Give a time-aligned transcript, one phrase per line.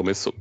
[0.00, 0.32] Começou.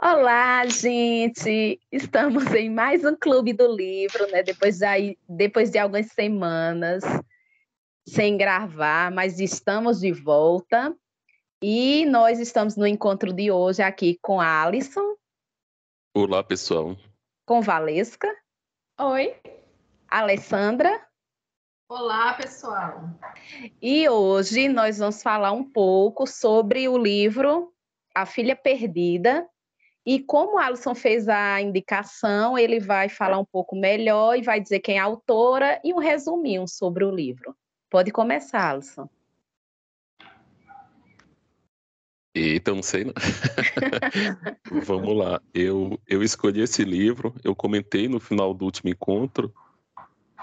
[0.00, 1.80] Olá, gente!
[1.90, 4.44] Estamos em mais um Clube do Livro, né?
[4.44, 7.02] Depois de, depois de algumas semanas
[8.06, 10.96] sem gravar, mas estamos de volta.
[11.60, 15.16] E nós estamos no encontro de hoje aqui com Alisson.
[16.14, 16.96] Olá, pessoal.
[17.44, 18.32] Com Valesca.
[19.00, 19.34] Oi.
[20.06, 21.04] Alessandra.
[21.88, 23.02] Olá, pessoal.
[23.82, 27.74] E hoje nós vamos falar um pouco sobre o livro
[28.14, 29.46] A Filha Perdida.
[30.04, 34.80] E como Alisson fez a indicação, ele vai falar um pouco melhor e vai dizer
[34.80, 37.54] quem é a autora e um resuminho sobre o livro.
[37.90, 39.08] Pode começar, Alisson.
[42.34, 43.12] Eita, não sei não.
[44.84, 45.40] Vamos lá.
[45.52, 49.52] Eu, eu escolhi esse livro, eu comentei no final do último encontro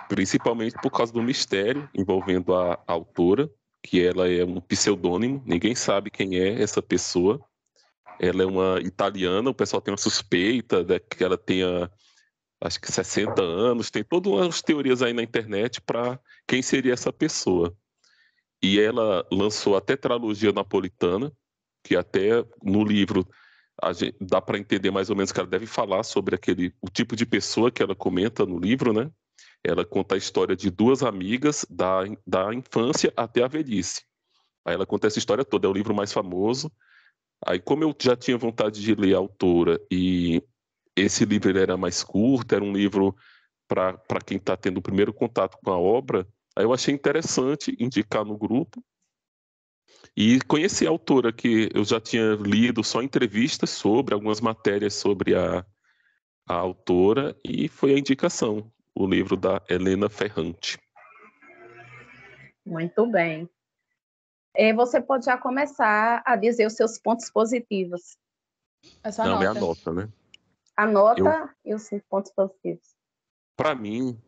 [0.08, 3.50] principalmente por causa do mistério envolvendo a, a autora,
[3.84, 7.40] que ela é um pseudônimo, ninguém sabe quem é essa pessoa.
[8.20, 11.90] Ela é uma italiana, o pessoal tem uma suspeita de que ela tenha
[12.60, 17.14] acho que 60 anos, tem todas umas teorias aí na internet para quem seria essa
[17.14, 17.76] pessoa.
[18.62, 21.32] E ela lançou a tetralogia napolitana,
[21.84, 23.28] que até no livro
[23.94, 27.16] gente, dá para entender mais ou menos que ela deve falar sobre aquele o tipo
[27.16, 29.12] de pessoa que ela comenta no livro, né?
[29.64, 34.04] Ela conta a história de duas amigas da, da infância até a velhice.
[34.66, 36.72] Aí ela conta essa história toda, é o livro mais famoso.
[37.46, 40.42] Aí, como eu já tinha vontade de ler a autora e
[40.96, 43.16] esse livro era mais curto, era um livro
[43.68, 48.26] para quem está tendo o primeiro contato com a obra, aí eu achei interessante indicar
[48.26, 48.84] no grupo.
[50.16, 55.36] E conheci a autora, que eu já tinha lido só entrevistas sobre, algumas matérias sobre
[55.36, 55.66] a,
[56.48, 60.80] a autora, e foi a indicação o livro da Helena Ferrante.
[62.66, 63.48] Muito bem.
[64.58, 68.18] E você pode já começar a dizer os seus pontos positivos.
[69.04, 70.10] É só Não, é a nota, né?
[70.76, 71.74] A nota eu...
[71.74, 72.82] e os pontos positivos.
[73.56, 74.20] Para mim,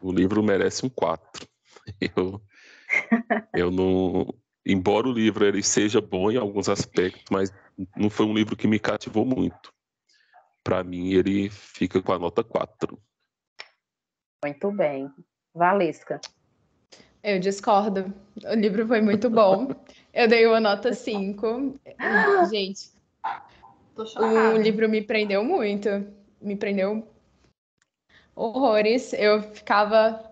[0.00, 1.46] o livro merece um 4.
[2.16, 2.40] Eu,
[3.54, 4.26] eu não.
[4.64, 7.52] Embora o livro ele seja bom em alguns aspectos, mas
[7.94, 9.70] não foi um livro que me cativou muito.
[10.62, 12.98] Para mim, ele fica com a nota 4.
[14.42, 15.12] Muito bem.
[15.52, 16.20] Valesca.
[17.24, 18.12] Eu discordo.
[18.44, 19.68] O livro foi muito bom.
[20.12, 21.74] Eu dei uma nota 5.
[22.50, 22.90] Gente,
[23.96, 25.88] o livro me prendeu muito.
[26.38, 27.08] Me prendeu
[28.36, 29.14] horrores.
[29.14, 30.22] Eu ficava.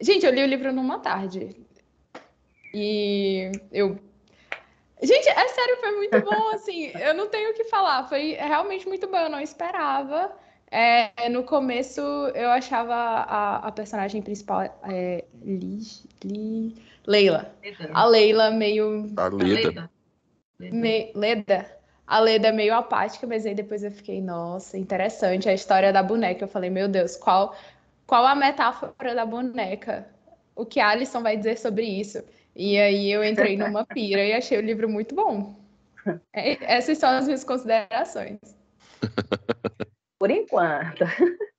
[0.00, 1.56] Gente, eu li o livro numa tarde.
[2.72, 3.98] E eu.
[5.02, 6.50] Gente, é sério, foi muito bom.
[6.54, 8.08] Assim, eu não tenho o que falar.
[8.08, 9.18] Foi realmente muito bom.
[9.18, 10.32] Eu não esperava.
[10.70, 12.00] É, no começo
[12.34, 15.78] eu achava a, a personagem principal é, Li,
[16.24, 16.74] Li,
[17.06, 17.54] Leila.
[17.62, 17.90] Leda.
[17.94, 19.12] A Leila meio.
[19.16, 19.90] A Leda.
[20.58, 21.66] Me, Leda.
[22.06, 26.44] A Leda meio apática, mas aí depois eu fiquei, nossa, interessante a história da boneca.
[26.44, 27.56] Eu falei, meu Deus, qual,
[28.06, 30.08] qual a metáfora da boneca?
[30.54, 32.22] O que a Alison vai dizer sobre isso?
[32.54, 35.54] E aí eu entrei numa pira e achei o livro muito bom.
[36.32, 38.38] É, essas são as minhas considerações.
[40.26, 41.04] por enquanto.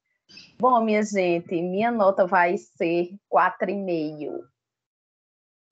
[0.60, 4.44] Bom, minha gente, minha nota vai ser 4,5.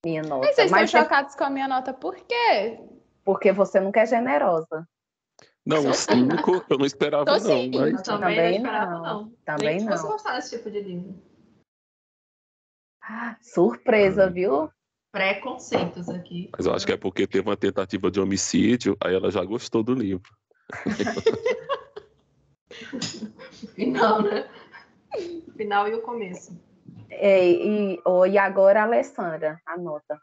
[0.05, 0.45] Minha nota.
[0.45, 2.79] Mas vocês Mas estão chocados com a minha nota, por quê?
[3.25, 4.87] Porque você nunca é generosa.
[5.65, 7.39] Não, cinco eu não esperava, Tô não.
[7.39, 8.01] Mas...
[8.03, 9.29] também, também não esperava, não.
[9.43, 9.97] Também Nem não.
[9.97, 11.21] você gostar desse tipo de livro.
[13.01, 14.69] Ah, surpresa, viu?
[15.11, 16.49] Preconceitos aqui.
[16.55, 19.83] Mas eu acho que é porque teve uma tentativa de homicídio, aí ela já gostou
[19.83, 20.31] do livro.
[23.75, 24.47] Final, né?
[25.55, 26.57] Final e o começo.
[27.09, 30.19] É, e, oh, e agora, Alessandra, anota.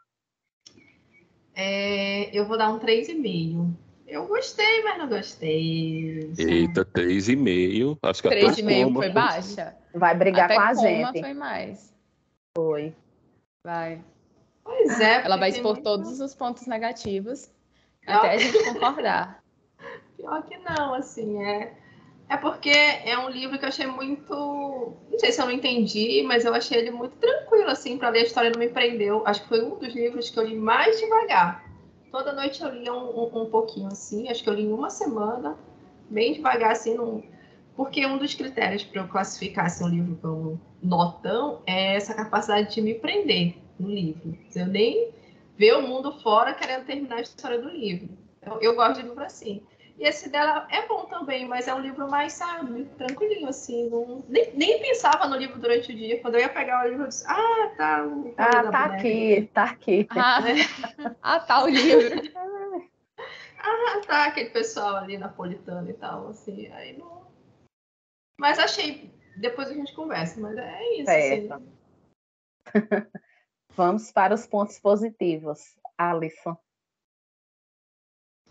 [1.55, 3.73] É, eu vou dar um 3,5.
[4.07, 6.31] Eu gostei, mas não gostei.
[6.37, 7.97] Eita, 3,5.
[8.03, 9.75] Acho que 3,5 foi baixa?
[9.93, 11.19] Vai brigar até com a gente.
[11.19, 11.93] foi mais.
[12.55, 12.93] Foi.
[13.63, 14.03] Vai.
[14.63, 15.25] Pois é.
[15.25, 15.83] Ela vai expor muito...
[15.83, 17.49] todos os pontos negativos
[18.01, 19.43] Pior até a gente concordar.
[20.17, 21.73] Pior que não, assim, é
[22.29, 24.33] é porque é um livro que eu achei muito.
[25.11, 28.19] Não sei se eu não entendi, mas eu achei ele muito tranquilo, assim, para ler
[28.19, 29.21] a história não me prendeu.
[29.25, 31.63] Acho que foi um dos livros que eu li mais devagar.
[32.11, 34.89] Toda noite eu lia um, um, um pouquinho assim, acho que eu li em uma
[34.89, 35.57] semana,
[36.09, 37.23] bem devagar, assim, num...
[37.75, 42.73] porque um dos critérios para eu classificar assim, um livro como notão é essa capacidade
[42.73, 44.37] de me prender no livro.
[44.55, 45.09] Eu nem
[45.57, 48.09] ver o mundo fora querendo terminar a história do livro.
[48.41, 49.61] Eu, eu gosto de livro assim.
[50.03, 53.89] E esse dela é bom também, mas é um livro mais, sabe, tranquilinho, assim.
[53.89, 56.19] Não, nem, nem pensava no livro durante o dia.
[56.21, 58.03] Quando eu ia pegar o livro, eu disse, ah, tá.
[58.37, 60.05] Ah, tá aqui, tá aqui.
[60.09, 61.15] Ah, é.
[61.21, 62.21] ah, tá o livro.
[63.57, 67.25] arrastar aquele pessoal ali napolitano e tal, assim, aí não.
[68.37, 69.09] Mas achei.
[69.37, 71.05] Depois a gente conversa, mas é isso.
[71.05, 71.53] Certo.
[71.53, 71.71] Assim.
[73.71, 76.57] Vamos para os pontos positivos, Alisson.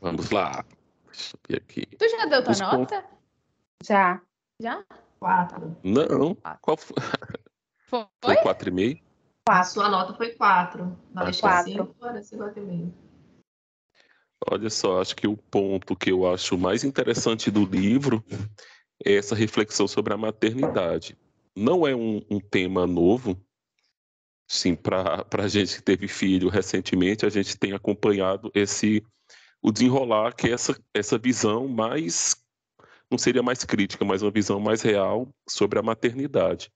[0.00, 0.64] Vamos lá.
[1.12, 1.86] Deixa eu ver aqui.
[1.96, 3.04] Tu já deu tua os nota?
[3.84, 4.20] Já.
[4.60, 4.84] Já?
[5.18, 5.76] Quatro.
[5.84, 6.36] Não.
[6.60, 6.96] Qual foi?
[7.88, 8.06] Foi?
[8.20, 9.00] Foi quatro e meio?
[9.48, 10.98] A sua nota foi quatro.
[11.26, 11.72] Lista quatro.
[11.72, 12.94] cinco, era quatro e meio.
[14.50, 18.24] Olha só, acho que o ponto que eu acho mais interessante do livro
[19.04, 21.16] é essa reflexão sobre a maternidade.
[21.54, 23.40] Não é um, um tema novo,
[24.48, 29.04] sim, para a gente que teve filho recentemente, a gente tem acompanhado esse
[29.62, 32.36] o desenrolar que é essa, essa visão mais
[33.10, 36.72] não seria mais crítica, mas uma visão mais real sobre a maternidade.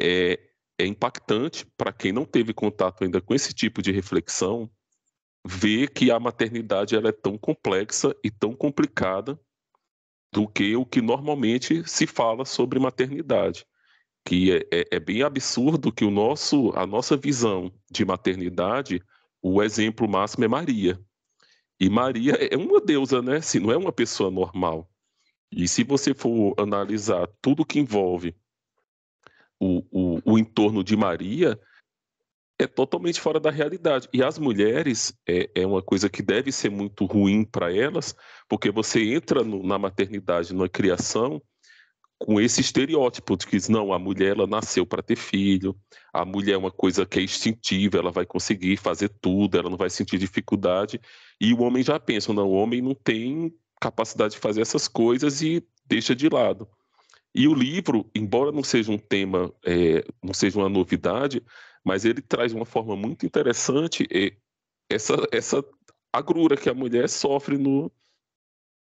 [0.00, 0.40] É,
[0.78, 4.70] é impactante para quem não teve contato ainda com esse tipo de reflexão
[5.46, 9.38] ver que a maternidade ela é tão complexa e tão complicada
[10.32, 13.64] do que o que normalmente se fala sobre maternidade
[14.26, 19.00] que é, é, é, bem absurdo que o nosso a nossa visão de maternidade
[19.40, 21.00] o exemplo máximo é Maria
[21.78, 24.88] e Maria é uma deusa né se não é uma pessoa normal
[25.50, 28.34] e se você for analisar tudo que envolve
[29.58, 31.58] o, o, o entorno de Maria,
[32.58, 34.08] é totalmente fora da realidade.
[34.12, 38.14] E as mulheres é, é uma coisa que deve ser muito ruim para elas,
[38.48, 41.40] porque você entra no, na maternidade, na criação,
[42.18, 45.76] com esse estereótipo de que não, a mulher ela nasceu para ter filho,
[46.12, 49.76] a mulher é uma coisa que é instintiva, ela vai conseguir fazer tudo, ela não
[49.76, 51.00] vai sentir dificuldade,
[51.40, 55.42] e o homem já pensa, não, o homem não tem capacidade de fazer essas coisas
[55.42, 56.66] e deixa de lado.
[57.34, 61.42] E o livro, embora não seja um tema, é, não seja uma novidade,
[61.84, 64.32] mas ele traz de uma forma muito interessante é,
[64.88, 65.62] essa, essa
[66.10, 67.92] agrura que a mulher sofre no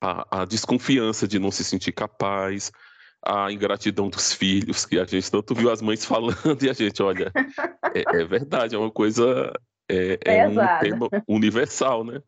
[0.01, 2.73] a, a, desconfiança de não se sentir capaz,
[3.25, 7.03] a ingratidão dos filhos, que a gente tanto viu as mães falando e a gente,
[7.03, 7.33] olha,
[7.95, 9.53] é, é verdade, é uma coisa,
[9.89, 12.23] é, é um tema universal, né?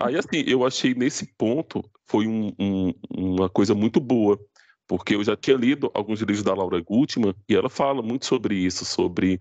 [0.00, 4.38] Aí, assim, eu achei nesse ponto foi um, um, uma coisa muito boa,
[4.86, 8.54] porque eu já tinha lido alguns livros da Laura Gutman e ela fala muito sobre
[8.54, 9.40] isso, sobre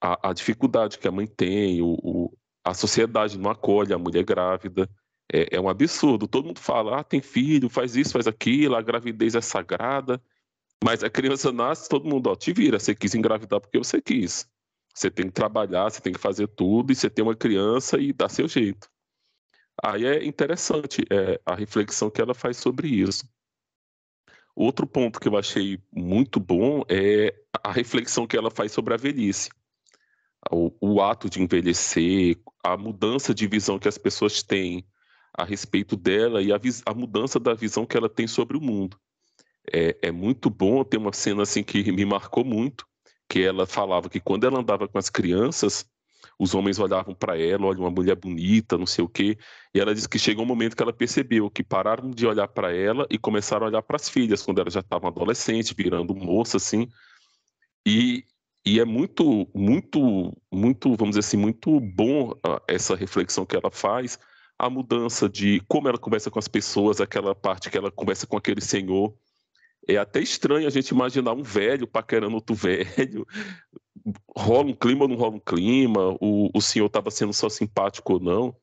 [0.00, 2.32] a, a dificuldade que a mãe tem, o, o,
[2.64, 4.88] a sociedade não acolhe a mulher grávida.
[5.32, 6.26] É, é, um absurdo.
[6.26, 10.20] Todo mundo fala, ah, tem filho, faz isso, faz aquilo, a gravidez é sagrada.
[10.82, 14.48] Mas a criança nasce, todo mundo, ó, te vira, você quis engravidar porque você quis.
[14.94, 18.12] Você tem que trabalhar, você tem que fazer tudo, e você tem uma criança e
[18.12, 18.88] dá seu jeito.
[19.82, 23.28] Aí é interessante é, a reflexão que ela faz sobre isso.
[24.54, 27.32] Outro ponto que eu achei muito bom é
[27.62, 29.50] a reflexão que ela faz sobre a velhice.
[30.50, 34.84] O, o ato de envelhecer, a mudança de visão que as pessoas têm
[35.38, 38.98] a respeito dela e a, a mudança da visão que ela tem sobre o mundo.
[39.72, 42.84] É, é muito bom, tem uma cena assim que me marcou muito,
[43.28, 45.86] que ela falava que quando ela andava com as crianças,
[46.36, 49.38] os homens olhavam para ela, olha, uma mulher bonita, não sei o quê.
[49.72, 52.74] E ela disse que chegou um momento que ela percebeu que pararam de olhar para
[52.74, 56.56] ela e começaram a olhar para as filhas, quando ela já estava adolescente, virando moça,
[56.56, 56.88] assim.
[57.86, 58.24] E,
[58.66, 63.70] e é muito, muito, muito, vamos dizer assim, muito bom uh, essa reflexão que ela
[63.70, 64.18] faz,
[64.58, 68.36] a mudança de como ela conversa com as pessoas, aquela parte que ela conversa com
[68.36, 69.14] aquele senhor.
[69.86, 73.26] É até estranho a gente imaginar um velho paquerando outro velho,
[74.36, 78.14] rola um clima ou não rola um clima, o, o senhor estava sendo só simpático
[78.14, 78.56] ou não,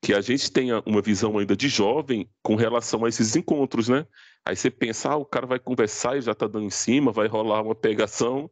[0.00, 4.06] que a gente tenha uma visão ainda de jovem com relação a esses encontros, né?
[4.44, 7.26] Aí você pensa, ah, o cara vai conversar e já está dando em cima, vai
[7.26, 8.50] rolar uma pegação.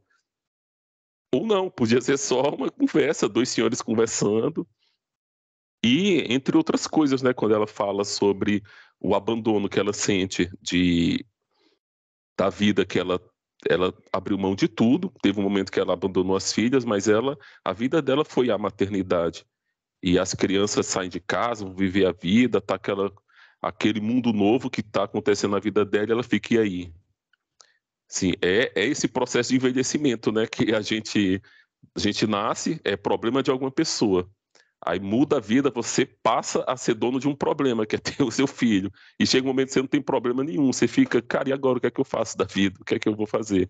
[1.35, 4.67] Ou não, podia ser só uma conversa, dois senhores conversando.
[5.83, 8.63] E, entre outras coisas, né, quando ela fala sobre
[9.01, 11.25] o abandono que ela sente de
[12.37, 13.21] da vida que ela
[13.69, 15.13] ela abriu mão de tudo.
[15.23, 18.59] Teve um momento que ela abandonou as filhas, mas ela, a vida dela foi a
[18.59, 19.45] maternidade.
[20.03, 23.13] E as crianças saem de casa, vão viver a vida, tá aquela,
[23.61, 26.93] aquele mundo novo que está acontecendo na vida dela, ela fica aí.
[28.07, 30.47] Sim, é, é esse processo de envelhecimento, né?
[30.47, 31.43] Que a gente,
[31.95, 34.31] a gente nasce, é problema de alguma pessoa.
[34.85, 38.23] Aí muda a vida, você passa a ser dono de um problema, que é ter
[38.23, 38.93] o seu filho.
[39.19, 40.73] E chega um momento que você não tem problema nenhum.
[40.73, 42.79] Você fica, cara, e agora o que é que eu faço da vida?
[42.81, 43.69] O que é que eu vou fazer?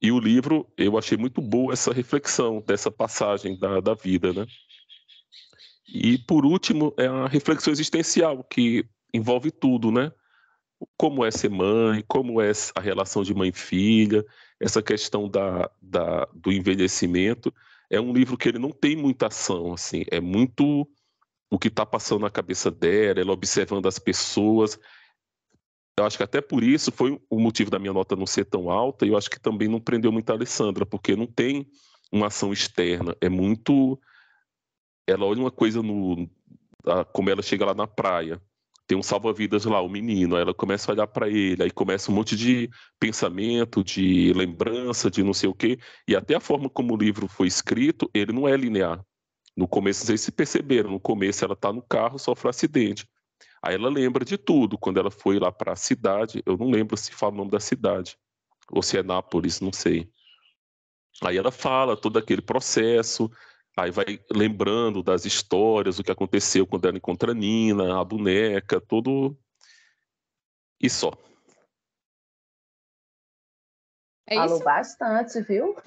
[0.00, 4.46] E o livro, eu achei muito boa essa reflexão dessa passagem da, da vida, né?
[5.88, 10.10] E por último, é a reflexão existencial, que envolve tudo, né?
[10.96, 14.24] Como é ser mãe, como é a relação de mãe e filha,
[14.58, 17.54] essa questão da, da, do envelhecimento
[17.92, 20.88] é um livro que ele não tem muita ação, assim, é muito
[21.50, 24.80] o que está passando na cabeça dela, ela observando as pessoas.
[25.98, 28.70] Eu acho que até por isso foi o motivo da minha nota não ser tão
[28.70, 31.70] alta, e eu acho que também não prendeu muito a Alessandra, porque não tem
[32.10, 34.00] uma ação externa, é muito.
[35.06, 36.26] Ela olha uma coisa no.
[37.12, 38.40] Como ela chega lá na praia,
[38.86, 42.10] tem um salva-vidas lá, o menino, aí ela começa a olhar para ele, aí começa
[42.10, 46.68] um monte de pensamento, de lembrança, de não sei o quê, e até a forma
[46.68, 49.04] como o livro foi escrito, ele não é linear.
[49.56, 53.06] No começo, vocês se perceberam, no começo ela está no carro, sofre um acidente.
[53.62, 56.96] Aí ela lembra de tudo, quando ela foi lá para a cidade, eu não lembro
[56.96, 58.16] se fala o nome da cidade,
[58.70, 60.10] ou se é Nápoles, não sei.
[61.22, 63.30] Aí ela fala todo aquele processo,
[63.76, 68.80] aí vai lembrando das histórias, o que aconteceu quando ela encontra a Nina, a boneca,
[68.80, 69.36] tudo.
[70.80, 71.12] E só.
[74.26, 74.64] É Falou isso?
[74.64, 75.76] bastante, viu?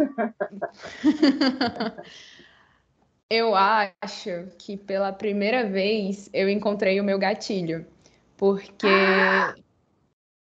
[3.29, 7.85] Eu acho que pela primeira vez eu encontrei o meu gatilho.
[8.37, 8.87] Porque.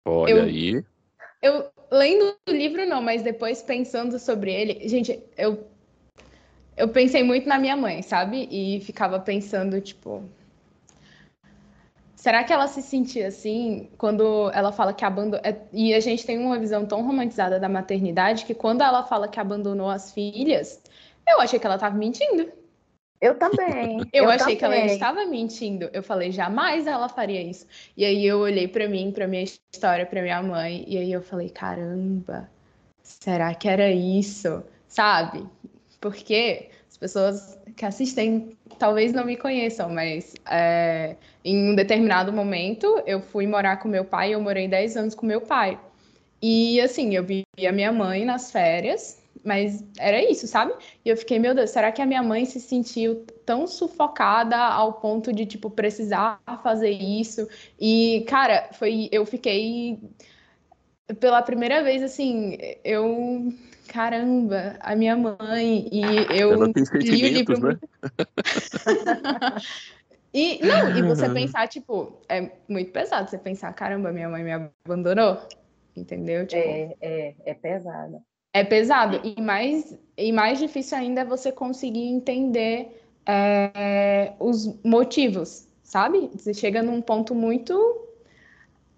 [0.06, 0.84] Olha eu, aí.
[1.42, 4.88] Eu lendo o livro, não, mas depois pensando sobre ele.
[4.88, 5.68] Gente, eu.
[6.78, 8.48] Eu pensei muito na minha mãe, sabe?
[8.50, 10.22] E ficava pensando, tipo.
[12.14, 15.40] Será que ela se sentia assim quando ela fala que abandonou?
[15.44, 19.28] É, e a gente tem uma visão tão romantizada da maternidade que quando ela fala
[19.28, 20.80] que abandonou as filhas,
[21.28, 22.50] eu achei que ela estava mentindo.
[23.20, 23.98] Eu também.
[24.12, 24.80] Eu, eu achei também.
[24.80, 25.90] que ela estava mentindo.
[25.92, 27.66] Eu falei, jamais ela faria isso.
[27.96, 31.22] E aí eu olhei para mim, para minha história, para minha mãe, e aí eu
[31.22, 32.48] falei, caramba,
[33.02, 34.62] será que era isso?
[34.86, 35.44] Sabe?
[36.00, 43.02] Porque as pessoas que assistem talvez não me conheçam, mas é, em um determinado momento
[43.06, 45.78] eu fui morar com meu pai, eu morei 10 anos com meu pai.
[46.40, 50.72] E assim, eu vi a minha mãe nas férias, mas era isso, sabe?
[51.04, 54.94] E eu fiquei, meu Deus, será que a minha mãe se sentiu tão sufocada ao
[54.94, 57.48] ponto de, tipo, precisar fazer isso?
[57.80, 59.08] E, cara, foi.
[59.10, 59.98] Eu fiquei.
[61.20, 63.52] Pela primeira vez, assim, eu.
[63.88, 65.88] Caramba, a minha mãe.
[65.90, 66.02] E
[66.38, 67.68] eu Ela tem li o livro.
[67.68, 67.78] Né?
[70.32, 74.52] e, não, e você pensar, tipo, é muito pesado você pensar, caramba, minha mãe me
[74.84, 75.38] abandonou.
[75.96, 76.46] Entendeu?
[76.46, 78.22] Tipo, é, é, é pesado.
[78.52, 79.20] É pesado.
[79.24, 86.30] E mais, e mais difícil ainda é você conseguir entender é, os motivos, sabe?
[86.34, 88.07] Você chega num ponto muito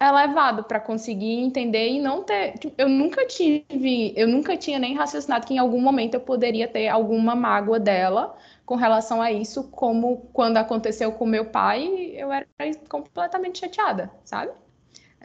[0.09, 2.59] elevado para conseguir entender e não ter.
[2.59, 6.67] Tipo, eu nunca tive, eu nunca tinha nem raciocinado que em algum momento eu poderia
[6.67, 12.33] ter alguma mágoa dela com relação a isso, como quando aconteceu com meu pai, eu
[12.33, 12.47] era
[12.89, 14.53] completamente chateada, sabe?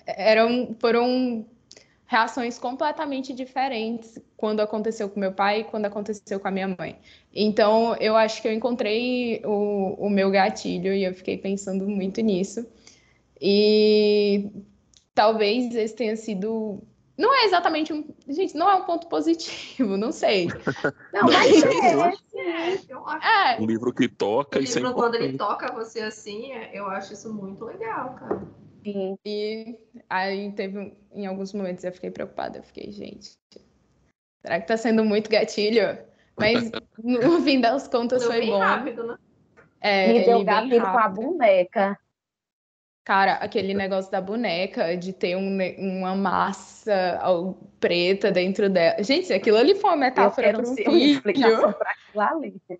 [0.05, 1.45] Eram, foram
[2.07, 6.97] reações completamente diferentes quando aconteceu com meu pai e quando aconteceu com a minha mãe.
[7.33, 12.21] Então, eu acho que eu encontrei o, o meu gatilho e eu fiquei pensando muito
[12.21, 12.65] nisso.
[13.47, 14.49] E
[15.13, 16.81] talvez esse tenha sido.
[17.15, 18.03] Não é exatamente um.
[18.27, 20.47] Gente, não é um ponto positivo, não sei.
[21.13, 22.39] Não, mas é.
[22.39, 23.61] é, é.
[23.61, 27.31] Um livro que toca o livro, quando ele toca você assim, é, eu acho isso
[27.31, 28.41] muito legal, cara.
[28.83, 29.15] Sim.
[29.23, 29.77] E
[30.09, 33.37] aí teve, em alguns momentos eu fiquei preocupada, eu fiquei, gente,
[34.41, 35.99] será que tá sendo muito gatilho?
[36.37, 36.69] Mas
[37.01, 38.59] no fim das contas deu foi bem bom.
[38.59, 39.17] rápido, né?
[39.79, 41.99] É, Me deu gatilho com a boneca.
[43.05, 47.21] Cara, aquele negócio da boneca, de ter um, uma massa
[47.79, 49.03] preta dentro dela.
[49.03, 50.89] Gente, aquilo ali foi uma metáfora para um filho.
[50.89, 52.59] Uma explicação para aquilo ali.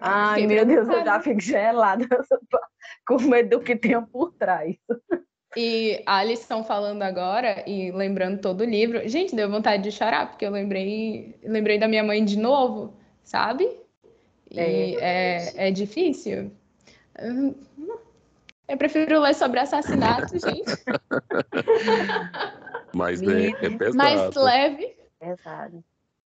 [0.00, 2.08] Ai, meu Deus, eu já fico gelada
[3.06, 4.74] com medo do que tem por trás.
[5.56, 10.28] E a lição falando agora e lembrando todo o livro, gente, deu vontade de chorar,
[10.28, 13.70] porque eu lembrei, lembrei da minha mãe de novo, sabe?
[14.50, 16.50] E é, é, é difícil.
[18.68, 20.84] Eu prefiro ler sobre assassinato, gente.
[22.94, 23.96] Mas é, é pesado.
[23.96, 24.96] Mais leve.
[25.18, 25.84] Pesado.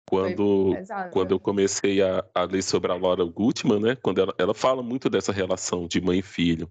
[0.09, 0.73] Quando,
[1.11, 4.81] quando eu comecei a, a, ler sobre a Laura Gutman, né, quando ela, ela fala
[4.81, 6.71] muito dessa relação de mãe e filho.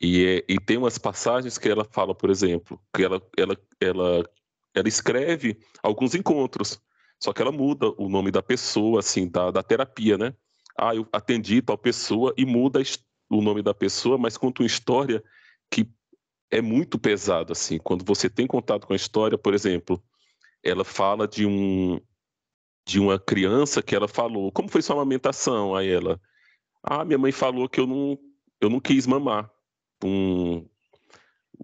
[0.00, 4.30] E, é, e tem umas passagens que ela fala, por exemplo, que ela, ela, ela,
[4.74, 6.80] ela escreve alguns encontros,
[7.22, 10.34] só que ela muda o nome da pessoa, assim, da, da terapia, né?
[10.78, 12.80] Ah, eu atendi tal pessoa e muda
[13.28, 15.22] o nome da pessoa, mas conta uma história
[15.70, 15.88] que
[16.50, 17.78] é muito pesada, assim.
[17.78, 20.02] Quando você tem contato com a história, por exemplo,
[20.62, 22.00] ela fala de um,
[22.86, 25.74] de uma criança que ela falou: Como foi sua amamentação?
[25.74, 26.20] Aí ela:
[26.82, 28.18] Ah, minha mãe falou que eu não,
[28.60, 29.50] eu não quis mamar.
[30.02, 30.66] Um,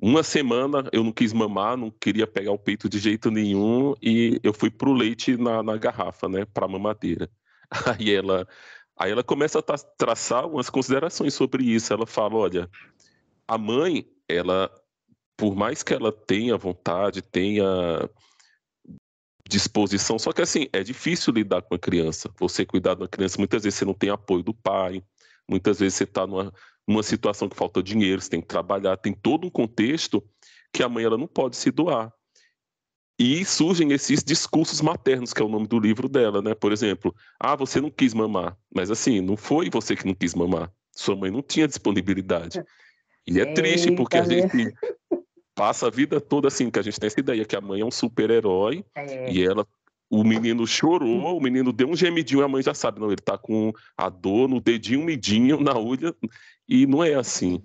[0.00, 4.40] uma semana eu não quis mamar, não queria pegar o peito de jeito nenhum e
[4.42, 7.30] eu fui pro leite na, na garrafa, né, para mamadeira.
[7.98, 8.46] Aí ela:
[8.96, 11.92] Aí ela começa a traçar umas considerações sobre isso.
[11.92, 12.70] Ela fala, olha,
[13.46, 14.70] a mãe, ela,
[15.36, 18.08] por mais que ela tenha vontade, tenha
[19.48, 22.30] disposição, só que assim, é difícil lidar com a criança.
[22.38, 25.02] Você cuidar uma criança, muitas vezes você não tem apoio do pai,
[25.48, 26.52] muitas vezes você está numa,
[26.88, 30.24] numa situação que falta dinheiro, você tem que trabalhar, tem todo um contexto
[30.72, 32.12] que a mãe ela não pode se doar.
[33.18, 36.54] E surgem esses discursos maternos, que é o nome do livro dela, né?
[36.54, 38.56] Por exemplo, ah, você não quis mamar.
[38.74, 40.72] Mas assim, não foi você que não quis mamar.
[40.92, 42.62] Sua mãe não tinha disponibilidade.
[43.26, 44.74] E é triste, porque a gente
[45.54, 47.84] passa a vida toda assim, que a gente tem essa ideia que a mãe é
[47.84, 49.32] um super-herói é.
[49.32, 49.66] e ela
[50.10, 53.16] o menino chorou, o menino deu um gemidinho e a mãe já sabe, não, ele
[53.16, 56.14] tá com a dor no dedinho midinho, na unha,
[56.68, 57.62] e não é assim.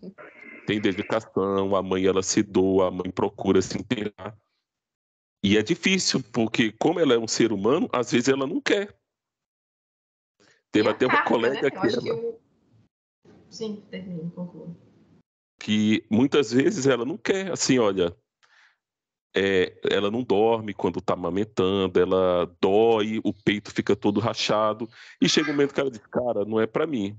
[0.65, 4.35] Tem dedicação, a mãe ela se doa, a mãe procura se inteirar.
[5.43, 8.97] E é difícil, porque como ela é um ser humano, às vezes ela não quer.
[10.71, 11.69] Teve até uma colega né?
[11.71, 12.01] que, ela...
[12.01, 12.41] que eu...
[13.49, 14.75] Sim, termino, concluo.
[15.59, 18.15] Que muitas vezes ela não quer, assim, olha,
[19.35, 24.87] é, ela não dorme quando está amamentando, ela dói, o peito fica todo rachado,
[25.21, 27.17] e chega um momento que ela diz, cara, não é para mim.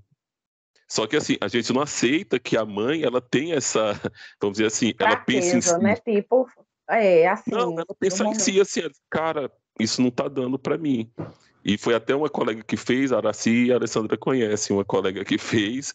[0.88, 3.92] Só que assim, a gente não aceita que a mãe, ela tem essa,
[4.40, 5.78] vamos dizer assim, ela pensa em si.
[5.78, 5.96] né?
[5.96, 6.48] Tipo,
[6.90, 7.50] é, assim.
[7.50, 11.10] Não, ela pensa em si, assim, cara, isso não está dando para mim.
[11.64, 15.24] E foi até uma colega que fez, a Araci e a Alessandra conhecem, uma colega
[15.24, 15.94] que fez,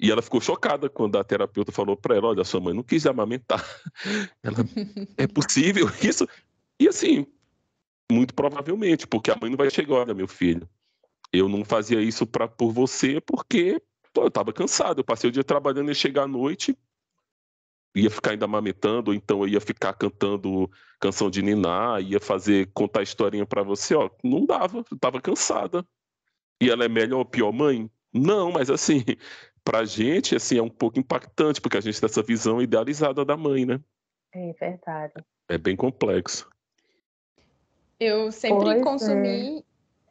[0.00, 3.06] e ela ficou chocada quando a terapeuta falou para ela: Olha, sua mãe não quis
[3.06, 3.64] amamentar.
[4.42, 4.58] Ela,
[5.16, 6.26] é possível isso?
[6.78, 7.26] E assim,
[8.10, 10.68] muito provavelmente, porque a mãe não vai chegar: Olha, meu filho,
[11.32, 13.82] eu não fazia isso pra, por você porque
[14.12, 15.00] pô, eu estava cansado.
[15.00, 16.76] Eu passei o dia trabalhando e chegar à noite,
[17.98, 22.70] ia ficar ainda amamentando, ou então eu ia ficar cantando canção de Niná, ia fazer,
[22.72, 23.94] contar historinha para você.
[23.94, 25.84] Ó, não dava, eu estava cansada.
[26.60, 27.90] E ela é melhor ou pior mãe?
[28.12, 29.04] Não, mas assim,
[29.64, 33.24] para a gente, assim, é um pouco impactante, porque a gente tem essa visão idealizada
[33.24, 33.80] da mãe, né?
[34.32, 35.14] É verdade.
[35.48, 36.48] É bem complexo.
[37.98, 39.64] Eu sempre pois consumi,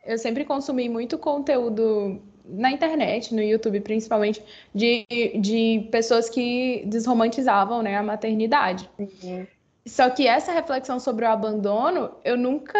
[0.04, 0.14] é.
[0.14, 4.42] eu sempre consumi muito conteúdo na internet, no YouTube principalmente,
[4.74, 5.06] de,
[5.40, 8.90] de pessoas que desromantizavam né, a maternidade.
[8.98, 9.46] Uhum.
[9.86, 12.78] Só que essa reflexão sobre o abandono, eu nunca,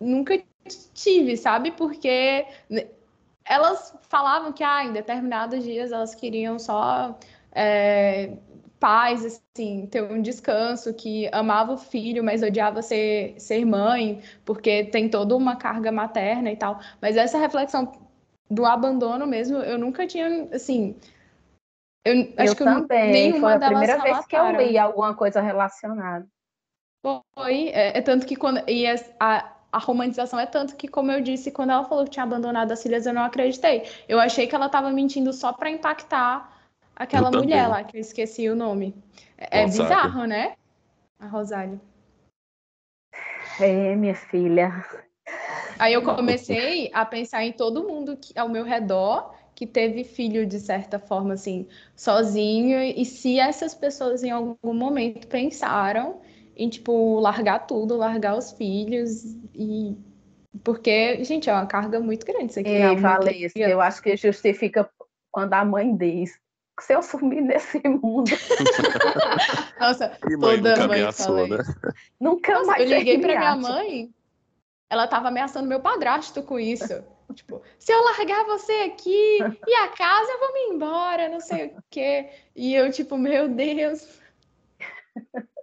[0.00, 0.40] nunca
[0.94, 1.72] tive, sabe?
[1.72, 2.46] Porque
[3.44, 7.18] elas falavam que ah, em determinados dias elas queriam só
[7.52, 8.32] é,
[8.78, 14.84] paz, assim, ter um descanso, que amava o filho, mas odiava ser, ser mãe, porque
[14.84, 16.80] tem toda uma carga materna e tal.
[17.00, 17.92] Mas essa reflexão
[18.50, 20.96] do abandono mesmo, eu nunca tinha, assim.
[22.04, 23.12] Eu, acho que também.
[23.12, 26.26] Nenhuma Foi a primeira vez que eu li alguma coisa relacionada.
[27.34, 28.62] Foi, é, é tanto que quando.
[28.68, 28.86] E
[29.20, 32.72] a, a romantização é tanto que, como eu disse, quando ela falou que tinha abandonado
[32.72, 33.86] as filhas, eu não acreditei.
[34.08, 36.58] Eu achei que ela estava mentindo só para impactar
[36.96, 38.94] aquela mulher lá, que eu esqueci o nome.
[39.36, 40.54] É, é bizarro, né?
[41.20, 41.80] A Rosália.
[43.60, 44.84] É, minha filha.
[45.78, 50.46] Aí eu comecei a pensar em todo mundo que, ao meu redor que teve filho
[50.46, 56.20] de certa forma assim sozinho e se essas pessoas em algum momento pensaram
[56.58, 59.96] em, tipo, largar tudo, largar os filhos e.
[60.64, 62.52] Porque, gente, é uma carga muito grande.
[62.52, 64.90] Você é, Valência, eu acho que justifica
[65.30, 66.36] quando a mãe diz
[66.80, 68.30] se eu sumir nesse mundo.
[69.78, 71.58] Nossa, mãe toda nunca mãe ameaçou, né?
[72.20, 72.90] Nunca Nossa, mais.
[72.90, 74.10] Eu liguei para minha mãe,
[74.90, 77.04] ela tava ameaçando meu padrasto com isso.
[77.34, 81.66] tipo, se eu largar você aqui e a casa, eu vou me embora, não sei
[81.66, 82.30] o quê.
[82.56, 84.20] E eu, tipo, meu Deus.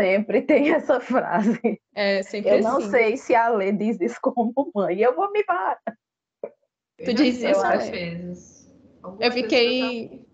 [0.00, 1.78] Sempre tem essa frase.
[1.94, 2.90] É, sempre Eu não assim.
[2.90, 4.98] sei se a Lê diz isso como mãe.
[4.98, 5.78] Eu vou me embora.
[7.04, 8.72] Tu diz isso às vezes.
[9.18, 10.24] eu fiquei.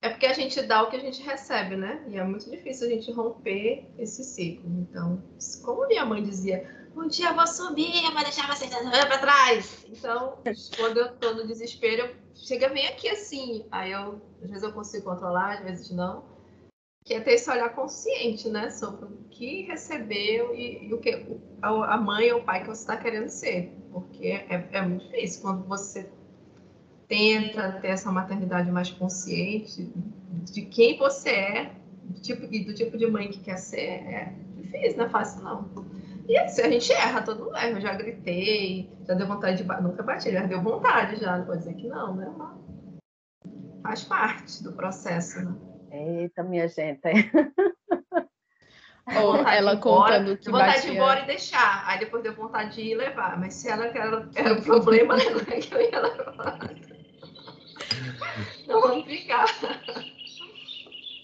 [0.00, 2.02] É porque a gente dá o que a gente recebe, né?
[2.08, 4.70] E é muito difícil a gente romper esse ciclo.
[4.80, 5.22] Então,
[5.62, 9.86] como minha mãe dizia, um dia eu vou subir, eu vou deixar vocês para trás.
[9.88, 10.38] Então,
[10.76, 13.66] quando eu tô no desespero, chega bem aqui assim.
[13.70, 16.38] Aí eu, às vezes eu consigo controlar, às vezes não
[17.08, 21.26] que é ter esse olhar consciente, né, sobre o que recebeu e, e o que
[21.62, 25.40] a mãe ou o pai que você está querendo ser, porque é, é, muito difícil
[25.40, 26.06] quando você
[27.08, 29.90] tenta ter essa maternidade mais consciente
[30.52, 31.72] de quem você é,
[32.20, 35.64] tipo, e do tipo de mãe que quer ser, é difícil, não é fácil não.
[36.28, 37.70] E assim, a gente erra, todo mundo erra.
[37.70, 41.46] Eu já gritei, já deu vontade de bater, nunca bati, já deu vontade já, não
[41.46, 42.30] pode dizer que não, né?
[43.82, 45.54] Faz parte do processo, né?
[45.90, 47.00] Eita, minha gente.
[49.22, 50.82] Ou ela contando que vontade batia...
[50.82, 51.88] de ir embora e deixar.
[51.88, 53.40] Aí depois deu vontade de ir levar.
[53.40, 56.58] Mas se ela era, era o problema dela, é que eu ia levar.
[58.66, 59.46] Não vamos ficar.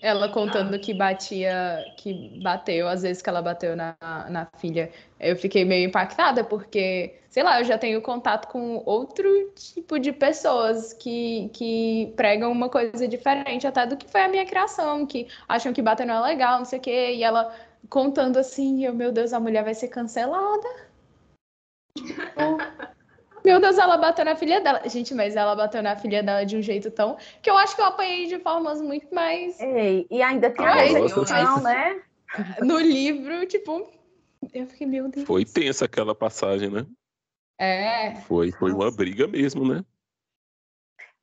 [0.07, 3.97] Ela contando que batia, que bateu, às vezes que ela bateu na,
[4.29, 4.93] na filha.
[5.19, 10.13] Eu fiquei meio impactada, porque, sei lá, eu já tenho contato com outro tipo de
[10.13, 15.27] pessoas que, que pregam uma coisa diferente até do que foi a minha criação, que
[15.49, 17.51] acham que bater não é legal, não sei o quê, e ela
[17.89, 20.69] contando assim, eu, meu Deus, a mulher vai ser cancelada.
[23.45, 24.89] Meu Deus, ela bateu na filha dela.
[24.89, 27.19] Gente, mas ela bateu na filha dela de um jeito tão.
[27.43, 29.61] que eu acho que eu apanhei de formas muito mais.
[29.61, 32.01] Ei, e ainda tem a rejeição, né?
[32.65, 33.89] No livro, tipo.
[34.53, 35.27] Eu fiquei, meu Deus.
[35.27, 36.87] Foi tensa aquela passagem, né?
[37.59, 38.17] É.
[38.23, 39.85] Foi, foi uma briga mesmo, né?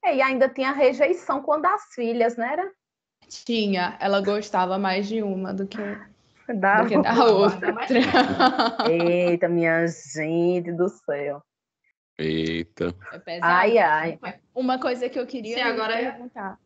[0.06, 2.54] É, e ainda tinha rejeição quando as filhas, né?
[2.54, 2.72] Era?
[3.28, 3.98] Tinha.
[4.00, 5.78] Ela gostava mais de uma do que,
[6.56, 6.84] Da...
[6.84, 7.76] do que da outra.
[8.90, 11.44] Eita, minha gente do céu.
[12.22, 12.96] Eita.
[13.12, 13.52] É pesado.
[13.52, 14.20] Ai, ai.
[14.54, 16.60] Uma coisa que eu queria Sim, agora é- perguntar.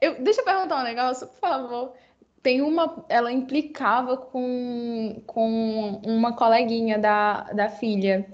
[0.00, 1.92] Eu, deixa eu perguntar um negócio, por favor.
[2.42, 3.04] Tem uma.
[3.08, 8.26] Ela implicava com, com uma coleguinha da, da filha.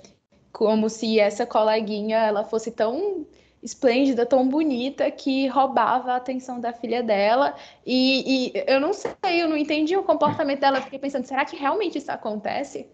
[0.50, 3.26] Como se essa coleguinha ela fosse tão
[3.62, 7.54] esplêndida, tão bonita, que roubava a atenção da filha dela.
[7.86, 10.80] E, e eu não sei, eu não entendi o comportamento dela.
[10.80, 12.88] Fiquei pensando, será que realmente isso acontece?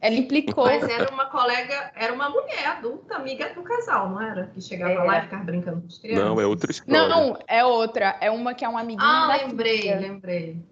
[0.00, 0.64] Ela implicou.
[0.64, 4.46] Mas era uma colega, era uma mulher adulta, amiga do casal, não era?
[4.46, 5.04] Que chegava Era.
[5.04, 6.24] lá e ficava brincando com as crianças.
[6.24, 7.08] Não, é outra história.
[7.08, 8.16] Não, é outra.
[8.20, 10.00] É uma que é uma amiguinha Ah, da lembrei, filha.
[10.00, 10.64] lembrei.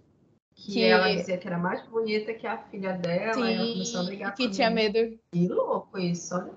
[0.54, 4.00] Que, Que- ela dizia que era mais bonita que a filha dela, e ela começou
[4.00, 4.74] a Sim, brigar que com tinha ele.
[4.74, 6.50] medo Que louco isso, olha.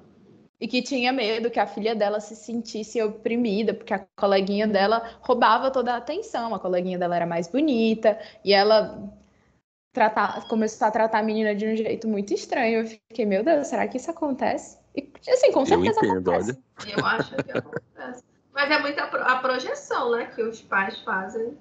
[0.59, 5.19] e que tinha medo que a filha dela se sentisse oprimida, porque a coleguinha dela
[5.21, 9.11] roubava toda a atenção, a coleguinha dela era mais bonita, e ela
[9.91, 12.81] tratar, começou a tratar a menina de um jeito muito estranho.
[12.81, 14.79] Eu fiquei, meu Deus, será que isso acontece?
[14.95, 16.51] E assim, com Eu certeza entendo, acontece.
[16.51, 16.93] olha.
[16.97, 18.23] Eu acho que acontece.
[18.53, 21.57] Mas é muita pro- a projeção, né, que os pais fazem.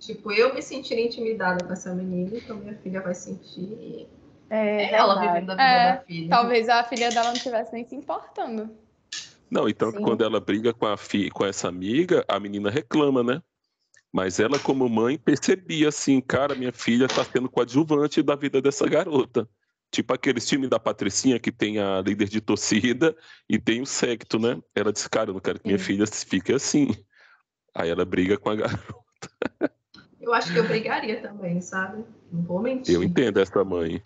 [0.00, 4.08] Tipo, eu me sentir intimidada com essa menina, então minha filha vai sentir.
[4.50, 5.34] É, É ela verdade.
[5.34, 6.28] vivendo a vida É, da filha.
[6.30, 8.68] Talvez a filha dela não estivesse nem se importando.
[9.48, 10.02] Não, e tanto Sim.
[10.02, 13.42] quando ela briga com, a fi, com essa amiga, a menina reclama, né?
[14.12, 18.86] Mas ela, como mãe, percebia assim, cara, minha filha tá sendo coadjuvante da vida dessa
[18.86, 19.48] garota.
[19.90, 23.16] Tipo aqueles times da Patricinha que tem a líder de torcida
[23.48, 24.60] e tem o secto, né?
[24.74, 25.84] Ela disse, cara, eu não quero que minha Sim.
[25.84, 26.94] filha fique assim.
[27.74, 29.30] Aí ela briga com a garota.
[30.20, 32.04] Eu acho que eu brigaria também, sabe?
[32.30, 32.94] Não vou mentir.
[32.94, 34.02] Eu entendo essa mãe.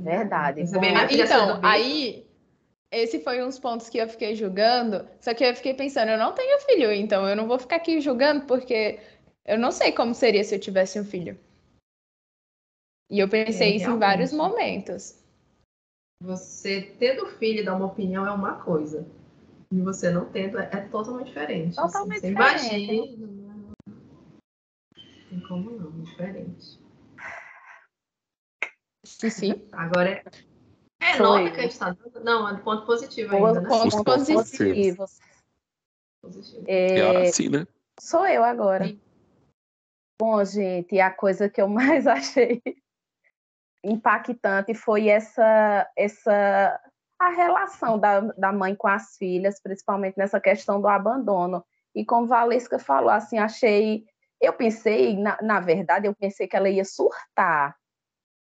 [0.00, 0.62] Verdade.
[0.72, 2.26] Bom, Então, aí,
[2.96, 6.32] esse foi uns pontos que eu fiquei julgando, só que eu fiquei pensando, eu não
[6.32, 9.00] tenho filho, então eu não vou ficar aqui julgando, porque
[9.44, 11.38] eu não sei como seria se eu tivesse um filho.
[13.10, 15.22] E eu pensei É, isso em vários momentos.
[16.22, 19.06] Você tendo filho e dar uma opinião é uma coisa.
[19.70, 21.78] E você não tendo é, totalmente diferente.
[21.78, 21.92] assim.
[21.92, 23.14] Totalmente você diferente.
[23.14, 23.74] Imagina.
[25.28, 26.80] Tem como não, é diferente.
[29.04, 29.68] Sim, sim.
[29.72, 30.24] Agora é.
[31.04, 31.52] É Sou nota eu.
[31.52, 32.24] que a gente tá dando?
[32.24, 33.68] Não, é do ponto positivo ainda, né?
[33.68, 35.04] ponto pontos positivo.
[36.22, 36.64] Positivo.
[36.66, 37.66] É É, assim, né?
[38.00, 38.86] Sou eu agora.
[38.86, 38.98] Sim.
[40.18, 42.62] Bom, gente, a coisa que eu mais achei
[43.84, 46.80] impactante foi essa, essa
[47.20, 51.62] a relação da, da mãe com as filhas, principalmente nessa questão do abandono.
[51.94, 54.06] E como Valesca falou, assim, achei.
[54.40, 57.76] Eu pensei, na, na verdade, eu pensei que ela ia surtar.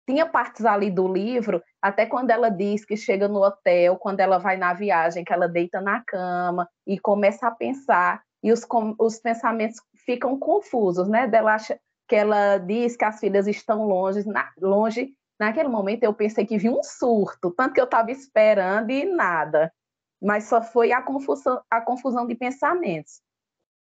[0.07, 4.39] Tinha partes ali do livro, até quando ela diz que chega no hotel, quando ela
[4.39, 8.67] vai na viagem, que ela deita na cama e começa a pensar, e os,
[8.99, 11.27] os pensamentos ficam confusos, né?
[11.27, 15.17] Dela acha que ela diz que as filhas estão longe, na, longe.
[15.41, 19.73] Naquele momento eu pensei que vi um surto, tanto que eu estava esperando e nada.
[20.23, 23.23] Mas só foi a confusão, a confusão de pensamentos.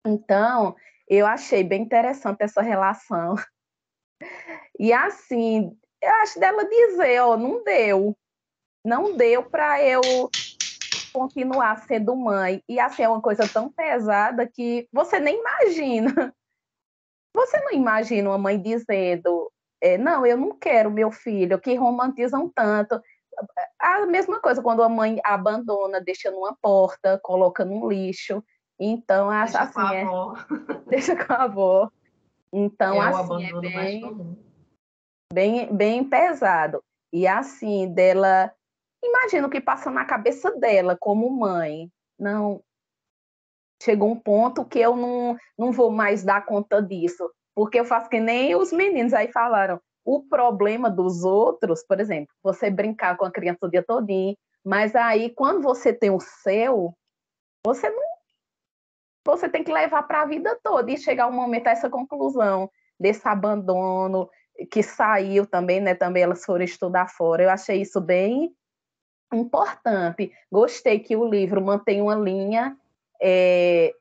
[0.06, 0.76] Então,
[1.09, 3.35] eu achei bem interessante essa relação.
[4.78, 8.16] E assim, eu acho dela dizer, ó, não deu.
[8.84, 10.00] Não deu para eu
[11.12, 12.62] continuar sendo mãe.
[12.68, 16.12] E assim, é uma coisa tão pesada que você nem imagina.
[17.32, 22.50] Você não imagina uma mãe dizendo, é, não, eu não quero meu filho, que romantizam
[22.52, 23.00] tanto.
[23.78, 28.42] A mesma coisa quando a mãe abandona, deixa numa porta, coloca num lixo.
[28.80, 30.34] Então, acho Deixa com assim, a é, avó.
[30.88, 31.90] deixa com a avó.
[32.52, 34.49] Então, é o assim, é abandono mais bem.
[35.32, 36.82] Bem, bem pesado.
[37.12, 38.52] E assim, dela.
[39.02, 41.90] Imagina o que passa na cabeça dela como mãe.
[42.18, 42.62] Não.
[43.82, 47.30] Chegou um ponto que eu não, não vou mais dar conta disso.
[47.54, 49.80] Porque eu faço que nem os meninos aí falaram.
[50.04, 54.94] O problema dos outros, por exemplo, você brincar com a criança o dia todinho, mas
[54.94, 56.94] aí quando você tem o seu,
[57.64, 58.10] você não
[59.26, 62.70] você tem que levar para a vida toda e chegar um momento a essa conclusão
[62.98, 64.28] desse abandono
[64.66, 65.94] que saiu também, né?
[65.94, 67.42] Também elas foram estudar fora.
[67.42, 68.55] Eu achei isso bem
[69.33, 70.33] importante.
[70.51, 72.77] Gostei que o livro mantém uma linha,
[73.23, 73.94] é,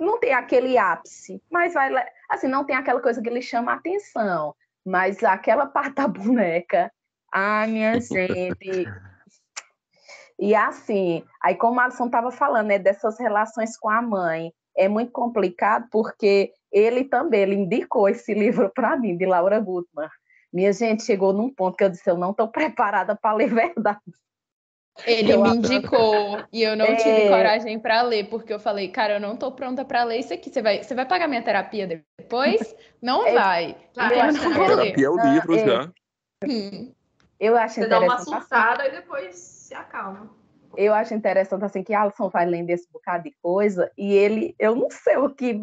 [0.00, 1.90] não tem aquele ápice, mas vai
[2.28, 4.54] assim não tem aquela coisa que lhe chama a atenção,
[4.84, 6.90] mas aquela parte da boneca,
[7.32, 8.86] ai minha gente.
[10.38, 14.88] E assim, aí como a Alisson estava falando, né, dessas relações com a mãe, é
[14.88, 20.08] muito complicado porque ele também ele indicou esse livro para mim, de Laura Gutmann.
[20.52, 24.00] Minha gente chegou num ponto que eu disse: eu não estou preparada para ler verdade.
[25.06, 26.94] Ele eu me indicou e eu não é...
[26.94, 30.32] tive coragem para ler, porque eu falei, cara, eu não estou pronta para ler isso
[30.32, 30.50] aqui.
[30.50, 32.74] Você vai, você vai pagar minha terapia depois?
[33.02, 33.34] Não é...
[33.34, 33.76] vai.
[33.96, 34.76] Ah, então eu não vou ler.
[34.76, 35.66] Terapia é o livro é...
[35.66, 35.92] já.
[36.46, 36.94] Hum.
[37.40, 38.24] Eu acho você interessante.
[38.24, 38.88] Você dá uma assim.
[38.88, 40.30] e depois se acalma.
[40.76, 44.74] Eu acho interessante assim que Alisson vai lendo esse bocado de coisa e ele, eu
[44.74, 45.60] não sei o que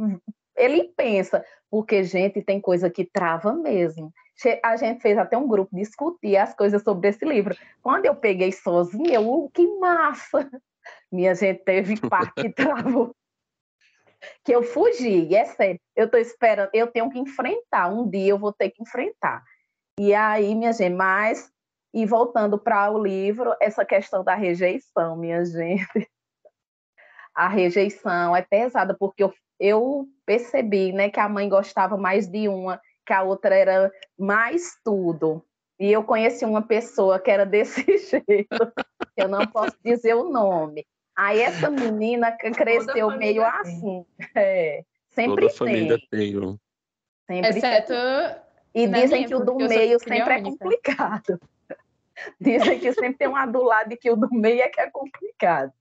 [0.55, 4.13] ele pensa, porque gente tem coisa que trava mesmo
[4.63, 7.55] a gente fez até um grupo discutir as coisas sobre esse livro.
[7.81, 10.49] Quando eu peguei sozinha, eu, uh, que massa!
[11.11, 13.15] Minha gente teve parte que travou.
[14.45, 15.81] Que eu fugi, é sério.
[15.95, 17.91] Eu estou esperando, eu tenho que enfrentar.
[17.91, 19.43] Um dia eu vou ter que enfrentar.
[19.99, 21.51] E aí, minha gente, mas.
[21.91, 26.07] E voltando para o livro, essa questão da rejeição, minha gente.
[27.33, 32.49] A rejeição é pesada, porque eu, eu percebi né, que a mãe gostava mais de
[32.49, 35.45] uma que a outra era mais tudo.
[35.79, 38.73] E eu conheci uma pessoa que era desse jeito,
[39.15, 40.85] eu não posso dizer o nome.
[41.15, 44.03] Aí essa menina cresceu meio assim.
[44.35, 45.57] É, sempre Toda tem.
[45.57, 46.59] família tem.
[47.27, 47.93] Sempre Exceto.
[48.73, 51.39] E dizem que o do meio sempre é complicado.
[52.39, 54.89] Dizem que sempre tem um do lado e que o do meio é que é
[54.89, 55.73] complicado.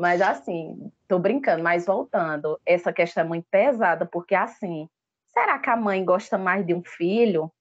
[0.00, 4.88] Mas assim, tô brincando, mas voltando, essa questão é muito pesada, porque assim,
[5.32, 7.52] Será que a mãe gosta mais de um filho?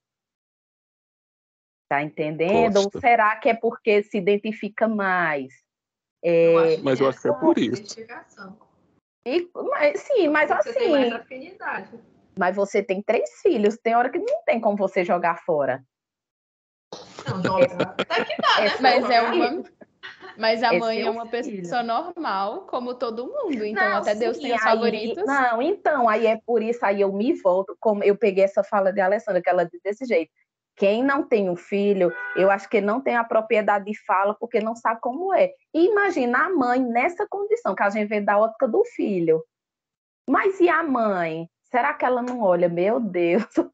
[1.87, 2.73] Tá entendendo?
[2.73, 2.97] Gosta.
[2.97, 5.53] Ou será que é porque se identifica mais?
[6.23, 6.75] É...
[6.75, 7.99] Eu mas eu acho que é por isso.
[9.25, 10.79] E, mas, sim, mas você assim.
[10.79, 11.99] Tem mais afinidade.
[12.37, 15.83] Mas você tem três filhos, tem hora que não tem como você jogar fora.
[17.27, 17.95] Não, joga.
[17.97, 18.77] Até que dá, né?
[18.79, 19.63] Mas é uma.
[20.39, 21.61] Mas a mãe é, é uma filho.
[21.61, 23.65] pessoa normal, como todo mundo.
[23.65, 25.25] Então, não, até sim, Deus tem os aí, favoritos.
[25.25, 28.93] Não, então, aí é por isso, aí eu me volto, como eu peguei essa fala
[28.93, 30.31] de Alessandra, que ela diz desse jeito.
[30.77, 34.61] Quem não tem um filho, eu acho que não tem a propriedade de fala, porque
[34.61, 35.51] não sabe como é.
[35.73, 39.43] E imagina a mãe nessa condição, que a gente vê da ótica do filho.
[40.25, 41.49] Mas e a mãe?
[41.63, 42.69] Será que ela não olha?
[42.69, 43.43] Meu Deus,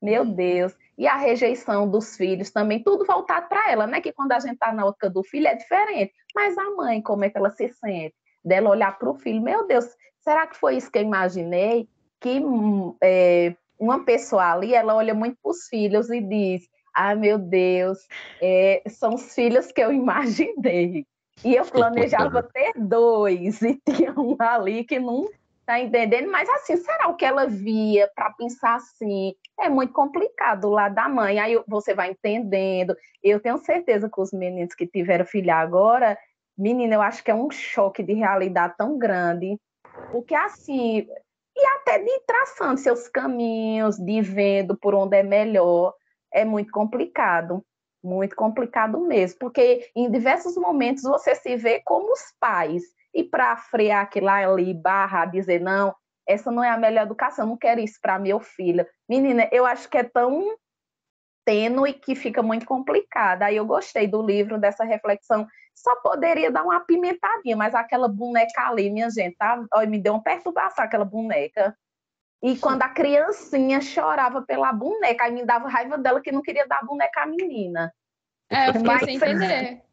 [0.00, 4.00] meu Deus e a rejeição dos filhos também, tudo voltado para ela, né?
[4.00, 6.12] Que quando a gente está na ótica do filho é diferente.
[6.34, 8.14] Mas a mãe, como é que ela se sente?
[8.44, 9.84] Dela olhar para o filho, meu Deus,
[10.20, 11.88] será que foi isso que eu imaginei?
[12.20, 12.40] Que
[13.02, 16.62] é, uma pessoa ali, ela olha muito para os filhos e diz:
[16.94, 17.98] Ah, meu Deus,
[18.40, 21.06] é, são os filhos que eu imaginei.
[21.44, 25.26] E eu planejava ter dois, e tinha um ali que não
[25.66, 26.30] Tá entendendo?
[26.30, 29.34] Mas assim, será o que ela via para pensar assim?
[29.58, 31.40] É muito complicado lá da mãe.
[31.40, 32.96] Aí você vai entendendo.
[33.20, 36.16] Eu tenho certeza que os meninos que tiveram filho agora,
[36.56, 39.58] menina, eu acho que é um choque de realidade tão grande.
[40.12, 41.08] Porque assim,
[41.56, 45.94] e até de traçando seus caminhos, de vendo por onde é melhor,
[46.32, 47.60] é muito complicado.
[48.04, 52.84] Muito complicado mesmo, porque em diversos momentos você se vê como os pais
[53.16, 55.94] e para frear aquilo ali, barra, dizer, não,
[56.28, 58.86] essa não é a melhor educação, não quero isso para meu filho.
[59.08, 60.54] Menina, eu acho que é tão
[61.42, 63.46] tênue que fica muito complicada.
[63.46, 65.48] Aí eu gostei do livro, dessa reflexão.
[65.74, 69.64] Só poderia dar uma apimentadinha, mas aquela boneca ali, minha gente, tá?
[69.72, 71.74] Olha, me deu uma perturbação aquela boneca.
[72.42, 76.66] E quando a criancinha chorava pela boneca, aí me dava raiva dela que não queria
[76.66, 77.90] dar a boneca à menina.
[78.50, 79.04] É, eu fiquei mas...
[79.04, 79.85] sem entender.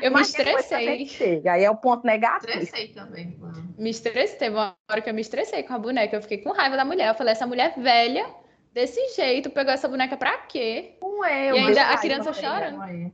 [0.00, 1.06] Eu me estressei.
[1.06, 2.50] Chega, aí é o ponto negativo.
[2.52, 3.36] Estressei também.
[3.38, 3.74] Mano.
[3.78, 4.36] Me estressei.
[4.38, 6.16] Teve uma hora que eu me estressei com a boneca.
[6.16, 7.08] Eu fiquei com raiva da mulher.
[7.08, 8.28] Eu falei, essa mulher velha,
[8.72, 10.96] desse jeito, pegou essa boneca pra quê?
[11.00, 13.12] Não é, e ainda a criança chorando.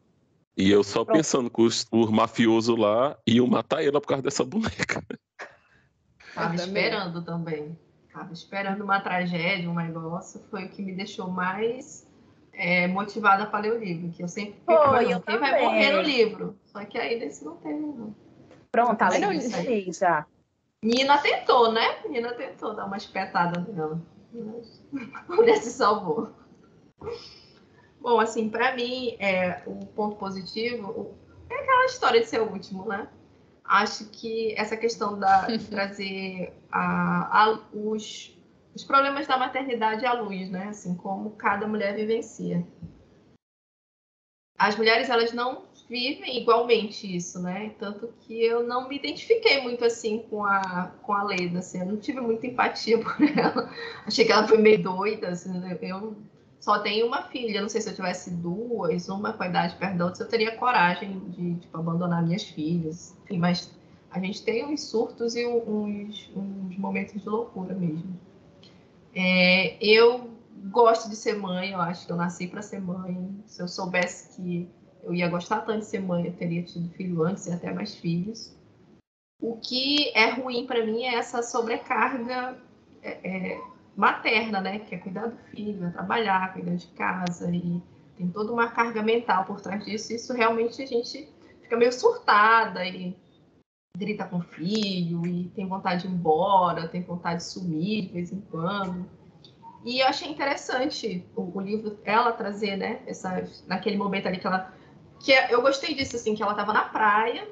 [0.57, 1.17] E eu só Pronto.
[1.17, 5.03] pensando que os, os mafiosos lá iam matar ela por causa dessa boneca.
[6.35, 7.77] Tava esperando também.
[8.13, 10.41] Tava esperando uma tragédia, um negócio.
[10.51, 12.07] Foi o que me deixou mais
[12.53, 15.91] é, motivada para ler o livro, que eu sempre fico oh, eu quem vai morrer
[15.91, 16.57] no livro.
[16.75, 18.13] Só que aí desse não teve, não.
[18.73, 20.27] Pronto, além disso aí já.
[20.83, 22.03] Nina tentou, né?
[22.09, 24.03] Nina tentou dar uma espetada nela.
[25.15, 26.33] A mulher se salvou.
[28.01, 31.15] Bom, assim, para mim, é, o ponto positivo
[31.49, 33.09] é aquela história de ser o último, né?
[33.63, 38.37] Acho que essa questão da, de trazer a, a, os,
[38.75, 40.71] os problemas da maternidade à luz, né?
[40.71, 42.67] Assim, como cada mulher vivencia.
[44.59, 47.71] As mulheres, elas não vivem igualmente isso, né?
[47.79, 51.87] Tanto que eu não me identifiquei muito assim com a, com a Leda, assim, eu
[51.87, 53.71] não tive muita empatia por ela.
[54.05, 55.53] Achei que ela foi meio doida, assim,
[55.83, 56.17] eu
[56.59, 60.05] só tenho uma filha, não sei se eu tivesse duas, uma com a idade da
[60.05, 63.17] outra, eu teria coragem de tipo, abandonar minhas filhas.
[63.23, 63.71] Enfim, mas
[64.11, 68.19] a gente tem uns surtos e uns, uns momentos de loucura mesmo.
[69.15, 70.29] É, eu
[70.73, 73.31] gosto de ser mãe, eu acho que eu nasci para ser mãe.
[73.47, 74.69] Se eu soubesse que
[75.05, 77.95] eu ia gostar tanto de ser mãe, eu teria tido filho antes e até mais
[77.95, 78.57] filhos.
[79.41, 82.57] O que é ruim para mim é essa sobrecarga
[83.03, 83.61] é, é,
[83.97, 84.79] materna, né?
[84.79, 87.83] Que é cuidar do filho, é trabalhar, cuidar de casa e
[88.17, 90.13] tem toda uma carga mental por trás disso.
[90.13, 91.29] Isso realmente a gente
[91.61, 93.15] fica meio surtada e
[93.97, 98.13] grita com o filho e tem vontade de ir embora, tem vontade de sumir de
[98.13, 99.07] vez em quando.
[99.85, 104.47] E eu achei interessante o, o livro, ela trazer, né, essa, naquele momento ali que
[104.47, 104.73] ela
[105.25, 107.49] que é, eu gostei disso, assim, que ela estava na praia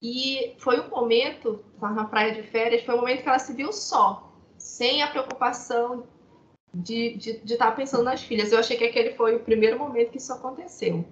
[0.00, 3.54] e foi um momento, estava na praia de férias, foi um momento que ela se
[3.54, 6.06] viu só, sem a preocupação
[6.74, 8.52] de estar de, de tá pensando nas filhas.
[8.52, 11.02] Eu achei que aquele foi o primeiro momento que isso aconteceu.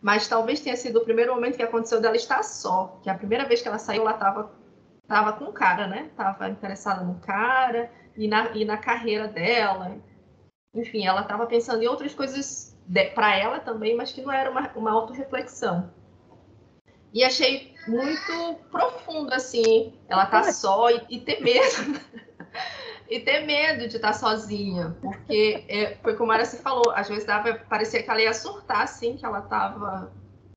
[0.00, 3.48] Mas talvez tenha sido o primeiro momento que aconteceu dela estar só, que a primeira
[3.48, 4.52] vez que ela saiu, ela estava
[5.08, 6.10] tava com o cara, né?
[6.16, 9.96] Tava interessada no cara e na, e na carreira dela.
[10.72, 12.75] Enfim, ela estava pensando em outras coisas
[13.14, 15.90] para ela também, mas que não era uma, uma autorreflexão.
[17.12, 22.00] E achei muito profundo, assim, ela tá só e, e ter medo.
[23.08, 27.08] e ter medo de estar tá sozinha, porque é, foi como a se falou, às
[27.08, 30.12] vezes dava, parecia que ela ia surtar, assim, que ela tava,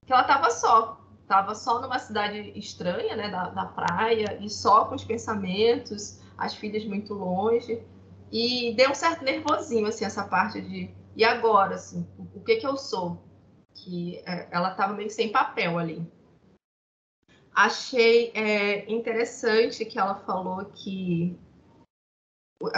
[0.06, 4.86] que ela tava só, tava só numa cidade estranha, né, da, da praia, e só
[4.86, 7.84] com os pensamentos, as filhas muito longe,
[8.32, 12.65] e deu um certo nervosinho, assim, essa parte de e agora, assim, o que que
[12.65, 13.21] eu sou?
[13.73, 16.10] Que é, ela estava meio sem papel ali.
[17.53, 21.38] Achei é, interessante que ela falou que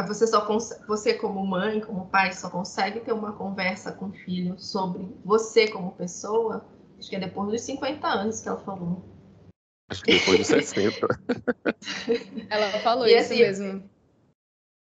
[0.08, 0.44] você só
[0.88, 5.68] você como mãe, como pai, só consegue ter uma conversa com o filho sobre você
[5.68, 6.66] como pessoa.
[6.98, 9.06] Acho que é depois dos 50 anos que ela falou.
[9.92, 11.08] Acho que depois dos 60.
[12.50, 13.90] ela falou e, isso assim, mesmo.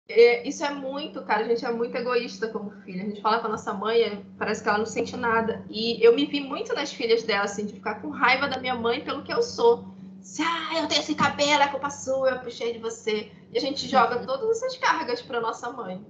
[0.07, 3.03] É, isso é muito, cara, a gente é muito egoísta como filha.
[3.03, 5.65] A gente fala com a nossa mãe, parece que ela não sente nada.
[5.69, 8.75] E eu me vi muito nas filhas dela, assim, de ficar com raiva da minha
[8.75, 9.85] mãe pelo que eu sou.
[10.21, 13.31] Se, ah, eu tenho esse cabelo, é culpa sua, eu puxei de você.
[13.51, 16.05] E a gente joga todas essas cargas para nossa mãe.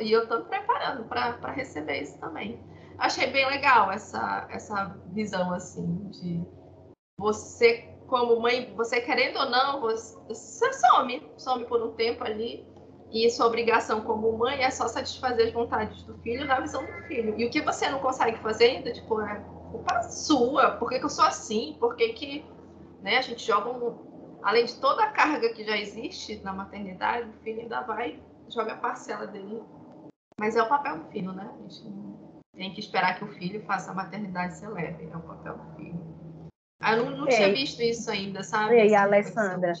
[0.00, 2.60] E eu tô me preparando para receber isso também.
[2.98, 6.44] Achei bem legal essa, essa visão, assim, de
[7.18, 12.71] você, como mãe, você querendo ou não, você, você some, some por um tempo ali
[13.12, 16.92] e sua obrigação como mãe é só satisfazer as vontades do filho na visão do
[17.06, 17.34] filho.
[17.38, 20.72] E o que você não consegue fazer ainda, tipo, é culpa sua.
[20.72, 21.76] Por que, que eu sou assim?
[21.78, 22.44] Por que, que
[23.02, 24.40] né, a gente joga um...
[24.42, 28.72] Além de toda a carga que já existe na maternidade, o filho ainda vai joga
[28.72, 29.62] a parcela dele.
[30.38, 31.50] Mas é o papel do filho, né?
[31.54, 31.82] A gente
[32.56, 35.08] tem que esperar que o filho faça a maternidade ser leve.
[35.10, 36.00] É o papel do filho.
[36.80, 38.74] Ah, eu não, não tinha visto isso ainda, sabe?
[38.74, 39.72] E aí, Alessandra?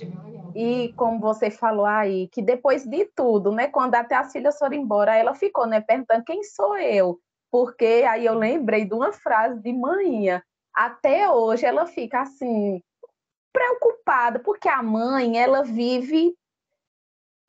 [0.54, 4.76] E como você falou aí, que depois de tudo, né, quando até as filhas foram
[4.76, 7.18] embora, ela ficou, né, perguntando quem sou eu?
[7.50, 10.42] Porque aí eu lembrei de uma frase de manhã.
[10.74, 12.82] Até hoje ela fica assim
[13.52, 16.34] preocupada, porque a mãe, ela vive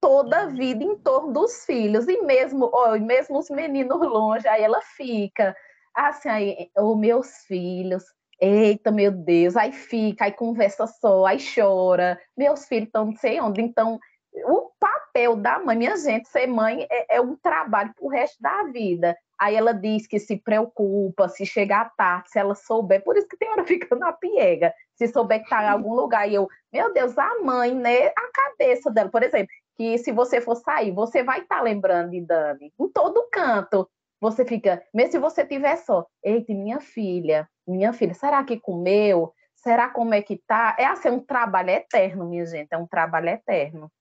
[0.02, 4.62] toda a vida em torno dos filhos e mesmo, oh, mesmo os meninos longe, aí
[4.62, 5.56] ela fica
[5.96, 8.04] assim, aí, oh, meus filhos,
[8.46, 13.40] Eita, meu Deus, aí fica, aí conversa só, aí chora, meus filhos estão não sei
[13.40, 13.62] onde.
[13.62, 13.98] Então,
[14.34, 18.42] o papel da mãe, minha gente, ser mãe é, é um trabalho para o resto
[18.42, 19.16] da vida.
[19.40, 23.38] Aí ela diz que se preocupa, se chegar tarde, se ela souber, por isso que
[23.38, 26.30] tem hora fica na piega, se souber que está em algum lugar.
[26.30, 28.08] E eu, meu Deus, a mãe, né?
[28.08, 29.48] A cabeça dela, por exemplo,
[29.78, 33.90] que se você for sair, você vai estar tá lembrando de Dani em todo canto.
[34.20, 39.34] Você fica, mesmo se você tiver só, eita, minha filha, minha filha, será que comeu?
[39.56, 40.76] Será como é que tá?
[40.78, 43.92] É assim, um trabalho eterno, minha gente, é um trabalho eterno.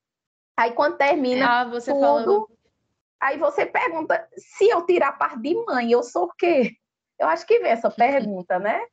[0.57, 2.49] Aí quando termina ah, você tudo, falando...
[3.19, 6.75] aí você pergunta, se eu tirar a parte de mãe, eu sou o quê?
[7.17, 8.85] Eu acho que vem essa pergunta, né?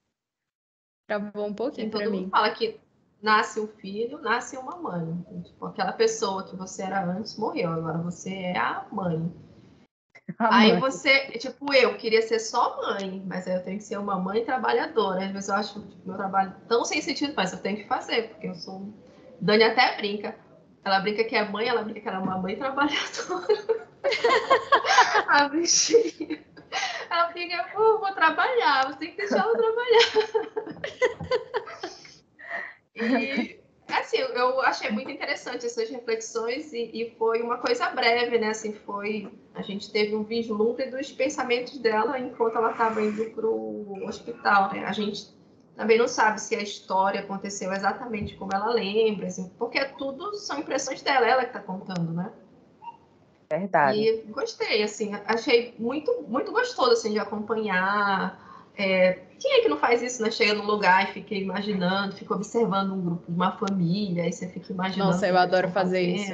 [1.06, 2.28] Travou um pouquinho para mim.
[2.30, 2.80] fala que
[3.20, 5.24] nasce um filho, nasce uma mãe.
[5.42, 9.30] Tipo, aquela pessoa que você era antes morreu, agora você é a mãe.
[10.38, 14.16] Aí você, tipo, eu queria ser só mãe, mas aí eu tenho que ser uma
[14.16, 15.24] mãe trabalhadora.
[15.24, 18.28] Às vezes eu acho tipo, meu trabalho tão sem sentido, mas eu tenho que fazer,
[18.28, 18.92] porque eu sou.
[19.40, 20.36] Dani até brinca.
[20.84, 23.88] Ela brinca que é mãe, ela brinca que ela é uma mãe trabalhadora.
[25.28, 26.44] a bichinha.
[27.10, 30.10] Ela fica, oh, vou trabalhar, você tem que deixar ela trabalhar.
[32.94, 33.59] e
[33.98, 38.48] assim, eu achei muito interessante essas reflexões e, e, foi uma coisa breve, né?
[38.48, 43.46] Assim, foi a gente teve um vislumbre dos pensamentos dela enquanto ela estava indo para
[43.46, 44.84] o hospital, né?
[44.84, 45.28] A gente
[45.76, 50.58] também não sabe se a história aconteceu exatamente como ela lembra, assim, porque tudo são
[50.58, 52.30] impressões dela, ela que está contando, né?
[53.50, 53.98] Verdade.
[53.98, 58.49] E gostei, assim, achei muito, muito gostoso, assim, de acompanhar.
[58.80, 60.30] É, quem é que não faz isso, né?
[60.30, 64.72] Chega num lugar e fica imaginando, fica observando um grupo, uma família, aí você fica
[64.72, 65.12] imaginando.
[65.12, 66.32] Nossa, eu adoro fazer isso.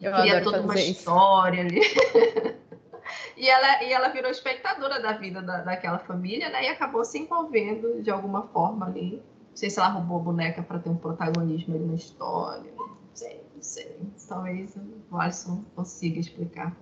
[0.00, 0.92] Eu cria toda uma isso.
[0.92, 1.80] história ali.
[3.36, 6.64] e, ela, e ela virou espectadora da vida da, daquela família, né?
[6.64, 9.22] E acabou se envolvendo de alguma forma ali.
[9.50, 12.72] Não sei se ela roubou a boneca para ter um protagonismo ali na história
[13.20, 13.96] sei, não sei.
[14.28, 14.74] Talvez
[15.10, 16.74] o Alisson consiga explicar.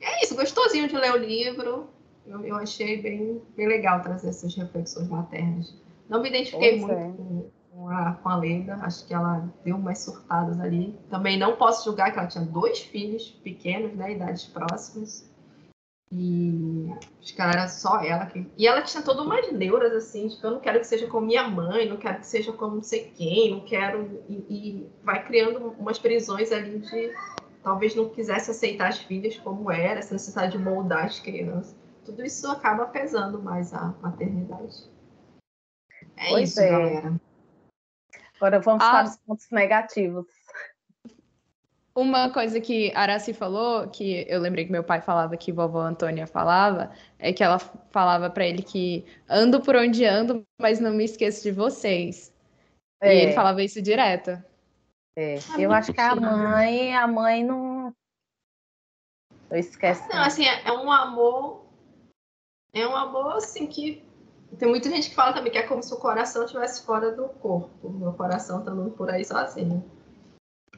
[0.00, 1.88] É isso, gostosinho de ler o livro.
[2.26, 5.74] Eu, eu achei bem, bem legal trazer essas reflexões maternas.
[6.08, 7.12] Não me identifiquei pois muito é.
[7.12, 10.98] com, com, a, com a Lenda, acho que ela deu umas surtadas ali.
[11.10, 15.30] Também não posso julgar que ela tinha dois filhos pequenos, né, idades próximas.
[16.12, 18.26] E acho que ela era só ela.
[18.26, 18.46] Que...
[18.56, 21.48] E ela tinha todas umas neuras, assim, tipo, eu não quero que seja como minha
[21.48, 24.22] mãe, não quero que seja como não sei quem, não quero.
[24.28, 27.12] E, e vai criando umas prisões ali de
[27.64, 31.74] talvez não quisesse aceitar as filhas como era, essa necessidade de moldar as crianças.
[32.04, 34.90] Tudo isso acaba pesando mais a maternidade.
[36.16, 36.70] É pois isso, é.
[36.70, 37.20] galera.
[38.36, 38.90] Agora vamos ah.
[38.90, 40.26] para os pontos negativos.
[41.96, 45.80] Uma coisa que a Araci falou, que eu lembrei que meu pai falava, que vovó
[45.80, 46.90] Antônia falava,
[47.20, 51.44] é que ela falava para ele que ando por onde ando, mas não me esqueço
[51.44, 52.34] de vocês.
[53.00, 53.14] É.
[53.14, 54.30] E ele falava isso direto.
[55.16, 55.36] É.
[55.50, 57.94] Ah, eu acho que a mãe, a mãe não.
[59.48, 60.02] Eu esqueço.
[60.08, 61.63] Não, assim, é um amor.
[62.74, 64.02] É um amor, assim, que.
[64.58, 67.28] Tem muita gente que fala também que é como se o coração estivesse fora do
[67.28, 67.90] corpo.
[67.90, 69.82] Meu coração tá andando por aí sozinho.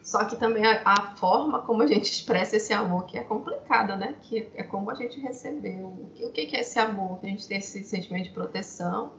[0.03, 3.97] Só que também a, a, forma como a gente expressa esse amor que é complicada,
[3.97, 4.15] né?
[4.23, 5.89] Que é como a gente recebeu.
[5.89, 7.19] O que, o que é esse amor?
[7.23, 9.13] A gente tem esse sentimento de proteção.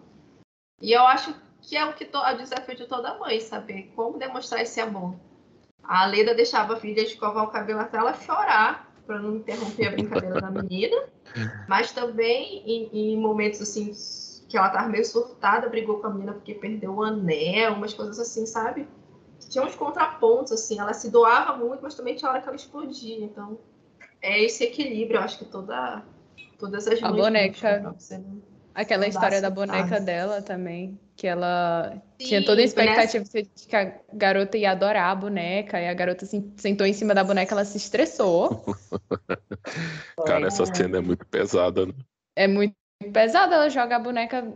[0.82, 3.91] E eu acho que é o que to, é o desafio de toda mãe, saber
[3.95, 5.15] como demonstrar esse amor.
[5.84, 9.91] A Leda deixava a filha escovar o cabelo até ela chorar, para não interromper a
[9.91, 11.09] brincadeira da menina.
[11.67, 13.91] Mas também em, em momentos assim
[14.47, 18.17] que ela estava meio surtada, brigou com a menina porque perdeu o anel, umas coisas
[18.17, 18.88] assim, sabe?
[19.49, 23.23] tinha uns contrapontos, assim, ela se doava muito, mas também tinha hora que ela explodia.
[23.23, 23.57] Então,
[24.21, 26.03] é esse equilíbrio, eu acho que toda,
[26.57, 27.95] todas as A boneca.
[28.78, 33.75] Aquela história da boneca dela também, que ela Sim, tinha toda a expectativa de que
[33.75, 37.55] a garota ia adorar a boneca, e a garota assim, sentou em cima da boneca,
[37.55, 38.63] ela se estressou.
[40.28, 41.93] Cara, essa cena é muito pesada, né?
[42.36, 42.75] É muito
[43.11, 44.53] pesada, ela joga a boneca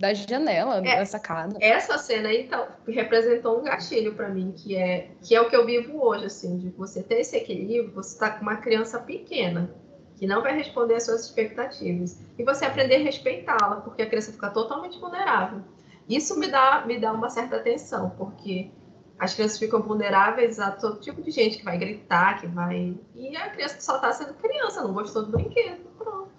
[0.00, 1.56] da janela, é, da sacada.
[1.60, 5.54] Essa cena aí, então, representou um gatilho para mim, que é, que é o que
[5.54, 9.72] eu vivo hoje, assim, de você ter esse equilíbrio, você tá com uma criança pequena,
[10.18, 14.32] que não vai responder às suas expectativas, e você aprender a respeitá-la, porque a criança
[14.32, 15.62] fica totalmente vulnerável.
[16.08, 18.70] Isso me dá, me dá uma certa atenção, porque
[19.18, 22.98] as crianças ficam vulneráveis a todo tipo de gente que vai gritar, que vai.
[23.14, 25.84] E a criança só está sendo criança, não gostou do brinquedo.
[25.96, 26.30] Pronto.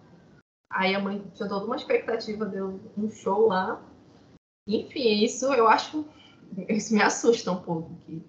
[0.72, 3.82] Aí a mãe tinha toda uma expectativa, deu um show lá.
[4.68, 6.06] Enfim, isso eu acho.
[6.68, 7.96] Isso me assusta um pouco.
[8.06, 8.24] Que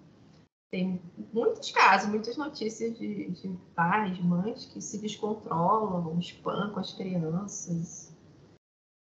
[0.71, 1.01] tem
[1.33, 8.15] muitos casos, muitas notícias de, de pais, mães que se descontrolam, espancam as crianças.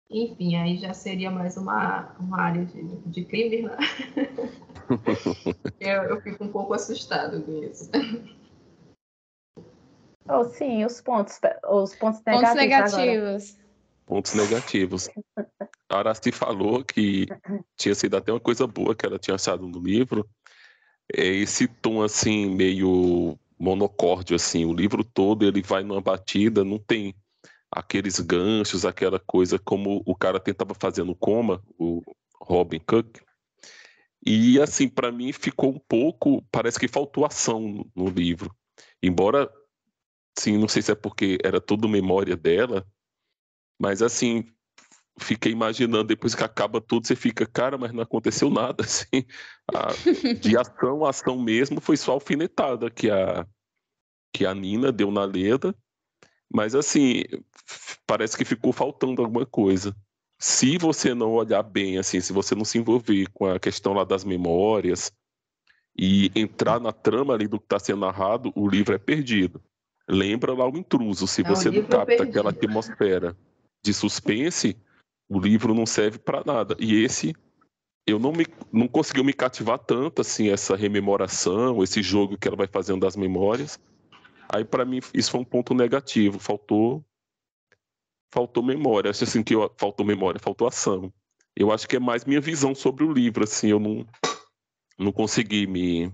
[0.09, 3.77] Enfim, aí já seria mais uma, uma área de, de crime, né?
[5.81, 7.91] eu, eu fico um pouco assustado com isso.
[10.29, 11.37] Oh, sim, os pontos,
[11.69, 12.55] os pontos negativos.
[12.55, 13.57] Pontos negativos.
[14.05, 15.09] Pontos negativos.
[15.89, 17.25] A Araci falou que
[17.75, 20.25] tinha sido até uma coisa boa que ela tinha achado no livro.
[21.13, 24.65] É esse tom assim, meio monocórdio, assim.
[24.65, 27.15] O livro todo ele vai numa batida, não tem
[27.71, 32.01] aqueles ganchos, aquela coisa como o cara tentava fazer no Coma, o
[32.41, 33.19] Robin Cook.
[34.25, 38.53] E assim, para mim ficou um pouco, parece que faltou ação no livro.
[39.01, 39.49] Embora
[40.37, 42.85] Sim, não sei se é porque era tudo memória dela,
[43.79, 44.45] mas assim,
[45.19, 49.25] fiquei imaginando, depois que acaba tudo, você fica, cara, mas não aconteceu nada, assim.
[49.73, 49.87] A,
[50.39, 53.45] de ação, ação mesmo, foi só alfinetada que a,
[54.31, 55.75] que a Nina deu na Leda.
[56.51, 57.23] Mas, assim,
[58.05, 59.95] parece que ficou faltando alguma coisa.
[60.39, 64.03] Se você não olhar bem, assim, se você não se envolver com a questão lá
[64.03, 65.11] das memórias
[65.97, 69.61] e entrar na trama ali do que está sendo narrado, o livro é perdido.
[70.07, 71.27] Lembra lá o intruso.
[71.27, 73.35] Se você não capta aquela atmosfera
[73.83, 74.77] de suspense,
[75.29, 76.75] o livro não serve para nada.
[76.79, 77.35] E esse
[78.05, 82.57] eu não me não conseguiu me cativar tanto assim essa rememoração, esse jogo que ela
[82.57, 83.79] vai fazendo das memórias.
[84.49, 87.05] Aí para mim isso foi um ponto negativo, faltou
[88.31, 91.13] faltou memória, acho assim que eu, faltou memória, faltou ação.
[91.55, 94.05] Eu acho que é mais minha visão sobre o livro, assim, eu não
[94.97, 96.11] não consegui me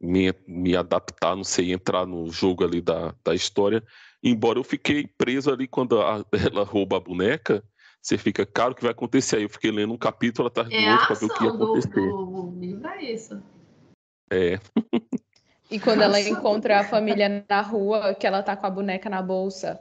[0.00, 3.82] me, me adaptar, não sei, entrar no jogo ali da, da história.
[4.24, 7.62] Embora eu fiquei preso ali quando a, ela rouba a boneca,
[8.00, 9.36] você fica, cara, o que vai acontecer?
[9.36, 11.50] Aí eu fiquei lendo um capítulo atrás do é outro para ver o que ia
[11.50, 12.10] acontecer.
[12.10, 13.42] Do, do livro é isso.
[14.30, 14.58] É.
[15.70, 19.22] E quando ela encontra a família na rua, que ela tá com a boneca na
[19.22, 19.80] bolsa.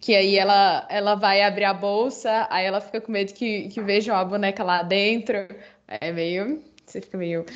[0.00, 3.80] Que aí ela, ela vai abrir a bolsa, aí ela fica com medo que, que
[3.80, 5.36] vejam a boneca lá dentro.
[5.86, 6.62] É meio.
[6.84, 7.46] Você fica meio.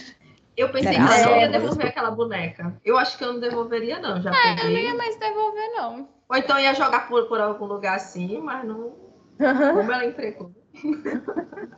[0.59, 2.77] Eu pensei que ela ia devolver aquela boneca.
[2.85, 4.21] Eu acho que eu não devolveria, não.
[4.21, 4.65] Já é, peguei.
[4.65, 6.09] eu não ia mais devolver, não.
[6.29, 8.93] Ou então ia jogar por, por algum lugar assim, mas não.
[9.39, 10.53] Como ela entregou.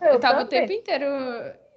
[0.00, 1.04] Eu, eu tava o tempo inteiro,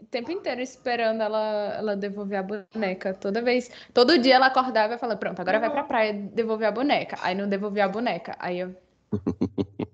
[0.01, 3.13] o tempo inteiro esperando ela, ela devolver a boneca.
[3.13, 6.71] Toda vez, todo dia ela acordava e falava, pronto, agora vai pra praia devolver a
[6.71, 7.17] boneca.
[7.21, 8.33] Aí não devolvia a boneca.
[8.39, 8.73] Aí eu.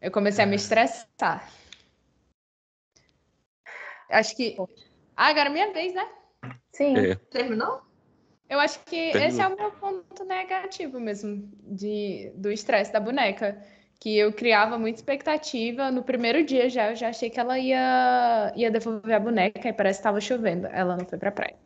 [0.00, 1.50] Eu comecei a me estressar.
[4.08, 4.56] Acho que.
[5.16, 6.08] Ah, agora é minha vez, né?
[6.72, 6.96] Sim.
[6.96, 7.14] É.
[7.30, 7.82] Terminou?
[8.48, 9.28] Eu acho que Terminou.
[9.28, 13.62] esse é o meu ponto negativo mesmo de, do estresse da boneca.
[14.00, 15.90] Que eu criava muita expectativa.
[15.90, 19.72] No primeiro dia já, eu já achei que ela ia, ia devolver a boneca e
[19.72, 20.68] parece que estava chovendo.
[20.68, 21.56] Ela não foi pra praia.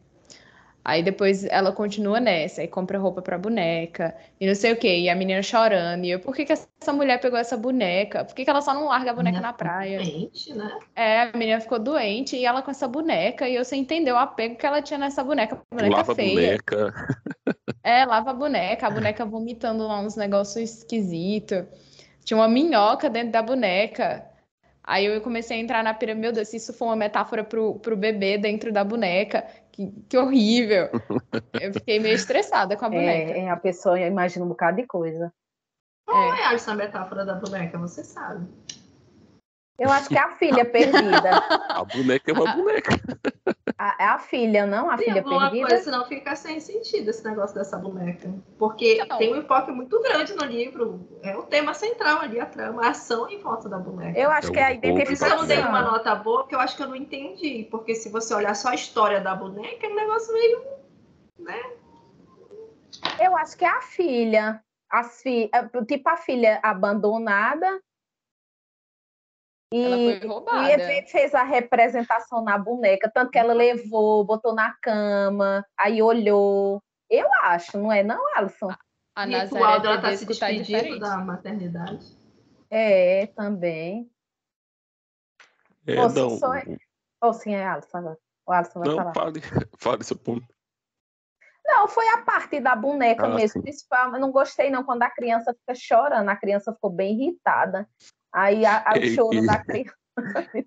[0.84, 4.98] Aí depois ela continua nessa, e compra roupa pra boneca, e não sei o quê,
[4.98, 6.04] e a menina chorando.
[6.04, 8.24] E eu, por que, que essa mulher pegou essa boneca?
[8.24, 9.98] Por que, que ela só não larga a boneca na praia?
[9.98, 10.78] Doente, né?
[10.96, 14.18] É, a menina ficou doente e ela com essa boneca, e eu sem entender o
[14.18, 15.60] apego que ela tinha nessa boneca.
[15.72, 16.34] Boneca Lava a feia.
[16.34, 16.94] boneca.
[17.84, 21.64] É, lava a boneca, a boneca vomitando lá uns negócios esquisitos.
[22.24, 24.24] Tinha uma minhoca dentro da boneca.
[24.84, 27.76] Aí eu comecei a entrar na pirâmide, meu Deus, se isso for uma metáfora pro,
[27.76, 30.90] pro bebê dentro da boneca, que, que horrível.
[31.60, 33.32] Eu fiquei meio estressada com a boneca.
[33.32, 35.32] É, é, a pessoa imagina um bocado de coisa.
[36.06, 37.78] Qual é essa metáfora da boneca?
[37.78, 38.46] Você sabe.
[39.78, 41.30] Eu acho que é a filha perdida.
[41.70, 42.90] A boneca é uma boneca.
[43.82, 44.88] A- É a filha, não?
[44.88, 45.66] A Tem filha alguma perdida?
[45.66, 48.32] coisa, senão fica sem sentido esse negócio dessa boneca.
[48.56, 49.18] Porque Não.
[49.18, 51.08] tem um enfoque muito grande no livro.
[51.20, 54.16] É o tema central ali, a trama, a ação em volta da boneca.
[54.16, 55.92] Eu acho É que é a o povo Por isso eu não dei uma identificação.
[55.92, 57.66] nota boa, porque eu acho que eu não entendi.
[57.72, 60.62] Porque se você olhar só a história da boneca, é um negócio meio.
[63.20, 64.62] Eu acho que é a filha.
[64.88, 65.50] As fi...
[65.52, 67.80] é, Tipo a filha abandonada.
[69.72, 70.68] Ela E, foi e roubada.
[70.70, 76.82] ele fez a representação na boneca, tanto que ela levou, botou na cama, aí olhou.
[77.08, 78.68] Eu acho, não é não, Alisson?
[79.14, 82.16] A E o Nazaré Aldo ela tá se despedindo da maternidade.
[82.70, 84.10] É, também.
[85.86, 86.30] É, Ou não.
[86.30, 86.64] só é-
[87.20, 88.18] Ou sim, é Alisson agora.
[88.46, 89.14] O Alisson vai Não, falar.
[89.14, 89.40] fale,
[89.78, 90.46] fale seu ponto.
[91.64, 93.62] Não, foi a parte da boneca Ah, mesmo, sim.
[93.62, 94.12] principal.
[94.12, 97.88] Eu não gostei, não, quando a criança fica chorando, a criança ficou bem irritada.
[98.32, 99.94] Aí a- a- o E- choro e- da criança.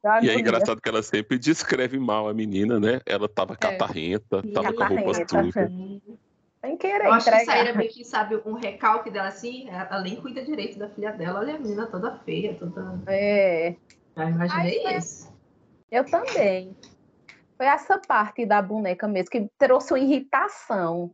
[0.04, 3.00] dá E é engraçado que ela sempre descreve mal a menina, né?
[3.06, 5.28] Ela tava catarrenta, tava com a roupa Catarrenta.
[5.44, 5.72] suja.
[6.62, 7.58] Sem querer Eu acho que entregar.
[7.58, 9.70] era meio que, sabe, um recalque dela assim.
[9.70, 11.40] Ela nem cuida direito da filha dela.
[11.40, 13.00] Olha a menina toda feia, toda.
[13.08, 13.76] É,
[14.16, 14.98] Já imaginei Mas, né?
[14.98, 15.34] isso.
[15.92, 16.76] eu também.
[17.58, 21.14] Foi essa parte da boneca mesmo que trouxe uma irritação.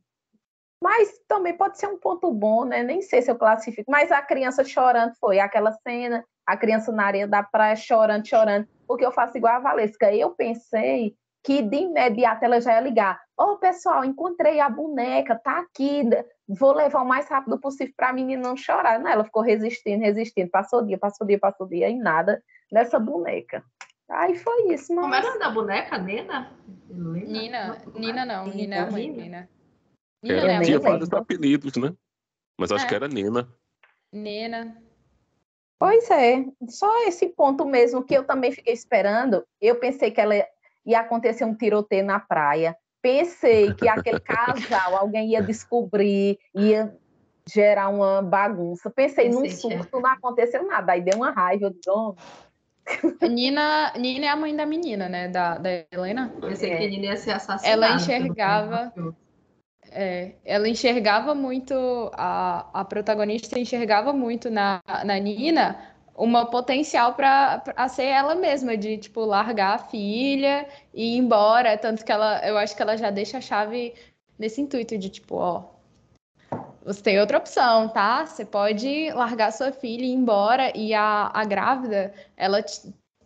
[0.81, 2.81] Mas também pode ser um ponto bom, né?
[2.81, 3.91] Nem sei se eu classifico.
[3.91, 8.67] Mas a criança chorando foi aquela cena, a criança na areia da praia chorando, chorando.
[8.87, 10.13] Porque eu faço igual a Valesca.
[10.13, 13.19] Eu pensei que de imediato ela já ia ligar.
[13.37, 16.03] Ô, pessoal, encontrei a boneca, tá aqui.
[16.47, 18.99] Vou levar o mais rápido possível para a menina não chorar.
[18.99, 20.49] Não, ela ficou resistindo, resistindo.
[20.51, 23.63] Passou dia, passou dia, passou dia e nada nessa boneca.
[24.09, 26.51] Aí foi isso, Como era da boneca, Nena?
[26.89, 29.23] Nina, Nina não, Nina, Nina é Nina.
[29.23, 29.49] Nina.
[30.23, 31.93] É, Nina Eu é a nem tinha vários apelidos, né?
[32.59, 32.87] Mas acho É.
[32.89, 33.47] que era Nena.
[34.11, 34.77] Nena.
[35.81, 39.43] Pois é, só esse ponto mesmo que eu também fiquei esperando.
[39.59, 40.35] Eu pensei que ela
[40.85, 42.77] ia acontecer um tiroteio na praia.
[43.01, 46.95] Pensei que aquele casal, alguém ia descobrir, ia
[47.51, 48.91] gerar uma bagunça.
[48.91, 49.99] Pensei num surto, é.
[49.99, 50.91] não aconteceu nada.
[50.91, 52.15] Aí deu uma raiva, eu digo,
[53.27, 55.29] Nina, Nina é a mãe da menina, né?
[55.29, 56.31] Da, da Helena.
[56.41, 56.77] Pensei é.
[56.77, 57.67] que Nina ia ser assassinada.
[57.67, 58.93] Ela enxergava.
[59.91, 61.73] É, ela enxergava muito,
[62.13, 68.97] a, a protagonista enxergava muito na, na Nina uma potencial para ser ela mesma, de
[68.97, 73.09] tipo largar a filha e ir embora, tanto que ela, eu acho que ela já
[73.09, 73.93] deixa a chave
[74.37, 75.63] nesse intuito de tipo, ó,
[76.83, 78.25] você tem outra opção, tá?
[78.25, 80.75] Você pode largar sua filha e ir embora.
[80.75, 82.63] E a, a grávida, ela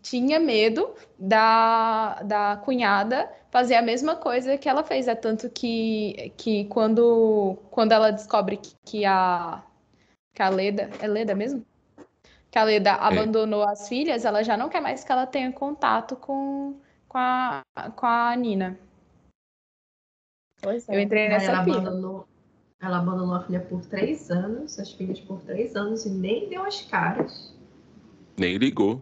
[0.05, 5.07] tinha medo da, da cunhada fazer a mesma coisa que ela fez.
[5.07, 9.63] É tanto que, que quando, quando ela descobre que, que, a,
[10.33, 10.91] que a Leda.
[11.01, 11.65] É Leda mesmo?
[12.51, 12.93] Que a Leda é.
[12.93, 16.75] abandonou as filhas, ela já não quer mais que ela tenha contato com,
[17.07, 17.63] com, a,
[17.95, 18.79] com a Nina.
[20.61, 20.95] Pois é.
[20.95, 22.27] Eu entrei nessa ela abandonou,
[22.79, 26.63] ela abandonou a filha por três anos, as filhas por três anos, e nem deu
[26.63, 27.57] as caras.
[28.37, 29.01] Nem ligou.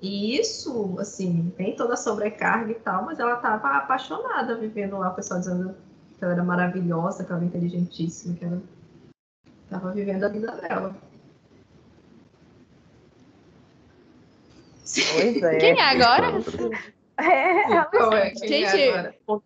[0.00, 5.10] E isso, assim, tem toda a sobrecarga e tal, mas ela estava apaixonada vivendo lá,
[5.10, 5.74] o pessoal dizendo
[6.16, 8.62] que ela era maravilhosa, que ela era inteligentíssima, que ela
[9.64, 10.94] estava vivendo a vida dela.
[15.12, 15.56] Pois é.
[15.58, 16.26] Quem é agora?
[17.20, 17.72] É,
[18.14, 18.34] é?
[18.36, 18.80] Gente,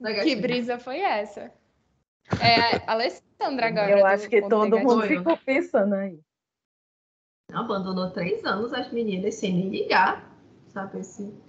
[0.04, 1.50] é que brisa foi essa?
[2.40, 3.98] É a Alessandra agora.
[3.98, 6.20] Eu acho que todo mundo ficou pensando aí.
[7.52, 10.31] Abandonou três anos as meninas sem nem ligar,
[10.72, 11.40] sabe assim.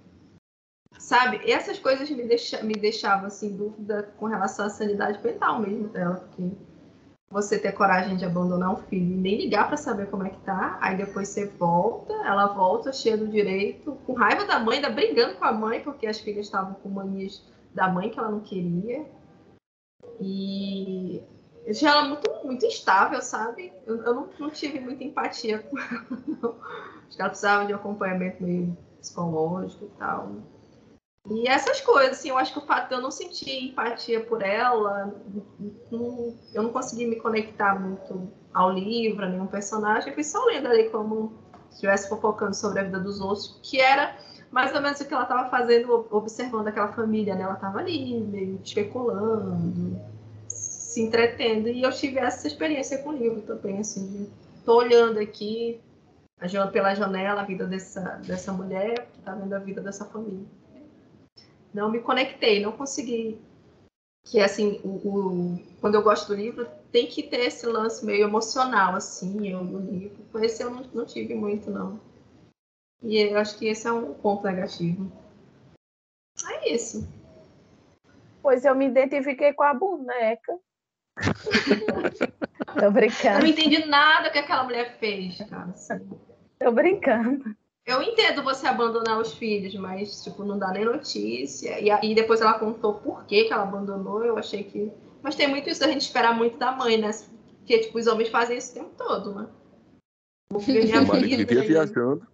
[0.98, 5.88] Sabe, essas coisas me, deixa, me deixavam assim, dúvida com relação à sanidade mental mesmo
[5.88, 6.52] dela, porque
[7.28, 10.40] você ter coragem de abandonar um filho e nem ligar para saber como é que
[10.42, 14.88] tá, aí depois você volta, ela volta cheia do direito, com raiva da mãe, ainda
[14.88, 17.42] brigando com a mãe, porque as filhas estavam com manias
[17.74, 19.04] da mãe que ela não queria.
[20.20, 21.24] E
[21.68, 23.72] achei ela muito, muito instável, sabe?
[23.84, 26.06] Eu, eu não, não, tive muita empatia com ela,
[26.40, 26.56] não.
[27.08, 30.32] Acho que ela precisava de um acompanhamento meio psicológico e tal.
[31.30, 34.42] E essas coisas, assim, eu acho que o fato de eu não sentir empatia por
[34.42, 35.14] ela,
[35.90, 40.68] eu não consegui me conectar muito ao livro, a nenhum personagem, eu fui só lendo
[40.68, 41.32] ali como
[41.70, 44.14] se estivesse fofocando sobre a vida dos outros, que era
[44.50, 47.42] mais ou menos o que ela estava fazendo, observando aquela família, né?
[47.42, 49.98] Ela estava ali, meio especulando,
[50.46, 51.68] se entretendo.
[51.68, 54.30] E eu tive essa experiência com o livro também, assim,
[54.64, 55.80] tô olhando aqui
[56.72, 60.46] pela janela a vida dessa, dessa mulher, que tá vendo a vida dessa família.
[61.72, 63.40] Não me conectei, não consegui.
[64.24, 68.24] Que assim, o, o, quando eu gosto do livro, tem que ter esse lance meio
[68.24, 70.24] emocional, assim, eu no livro.
[70.30, 72.00] Com esse eu não, não tive muito, não.
[73.02, 75.12] E eu acho que esse é um ponto negativo.
[76.48, 77.06] É isso.
[78.40, 80.58] Pois eu me identifiquei com a boneca.
[82.78, 83.36] Tô brincando.
[83.36, 85.70] Eu não entendi nada que aquela mulher fez, cara.
[85.70, 86.08] Assim.
[86.58, 87.56] Tô brincando.
[87.86, 91.78] Eu entendo você abandonar os filhos, mas, tipo, não dá nem notícia.
[91.80, 94.24] E aí depois ela contou por que, que ela abandonou.
[94.24, 94.90] Eu achei que.
[95.22, 97.10] Mas tem muito isso da gente esperar muito da mãe, né?
[97.58, 99.48] Porque, tipo, os homens fazem isso o tempo todo, né?
[100.66, 101.44] Minha vida.
[101.44, 102.26] Vivia viajando.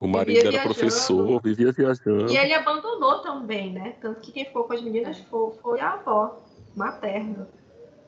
[0.00, 0.74] O marido era viajando.
[0.74, 2.30] professor, vivia viajando.
[2.30, 3.96] E ele abandonou também, né?
[4.00, 6.42] Tanto que quem ficou com as meninas foi, foi a avó
[6.76, 7.48] materna.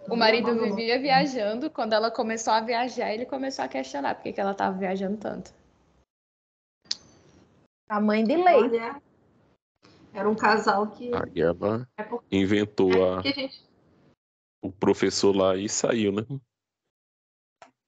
[0.08, 1.70] O marido vivia viajando.
[1.70, 5.52] Quando ela começou a viajar, ele começou a questionar por que ela estava viajando tanto.
[7.88, 8.54] A mãe de lei.
[8.54, 9.00] Olha,
[10.12, 11.10] era um casal que.
[11.14, 12.36] Aí ela é porque...
[12.36, 13.22] inventou é a...
[13.22, 13.64] gente...
[14.62, 16.22] o professor lá e saiu, né?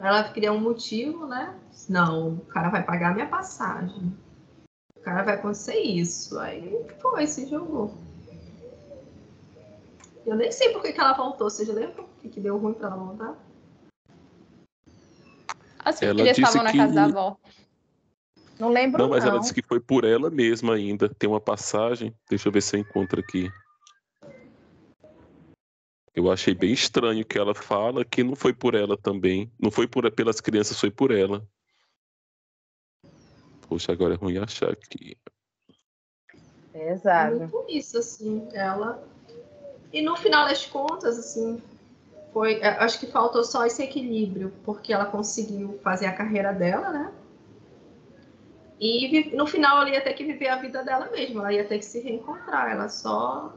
[0.00, 1.58] Ela queria um motivo, né?
[1.88, 4.16] Não, o cara vai pagar minha passagem.
[4.96, 6.38] O cara vai acontecer isso.
[6.38, 7.96] Aí foi, se jogou.
[10.24, 11.48] Eu nem sei por que, que ela voltou.
[11.48, 11.72] Você já
[12.28, 13.38] que, que deu ruim pra ela voltar?
[15.84, 17.36] Assim, ela eles estavam na casa da avó.
[18.58, 19.10] Não lembro, não.
[19.10, 19.30] mas não.
[19.30, 21.08] ela disse que foi por ela mesma ainda.
[21.08, 22.14] Tem uma passagem.
[22.28, 23.50] Deixa eu ver se eu encontro aqui.
[26.14, 29.50] Eu achei bem estranho que ela fala que não foi por ela também.
[29.58, 31.46] Não foi por, pelas crianças, foi por ela.
[33.68, 35.16] Poxa, agora é ruim achar aqui.
[36.74, 37.36] Exato.
[37.36, 39.06] É muito isso, assim, ela.
[39.92, 41.62] E no final das contas, assim,
[42.32, 42.60] foi.
[42.60, 47.12] É, acho que faltou só esse equilíbrio, porque ela conseguiu fazer a carreira dela, né?
[48.80, 51.78] E no final ela ia ter que viver a vida dela mesma, ela ia ter
[51.78, 53.52] que se reencontrar, ela só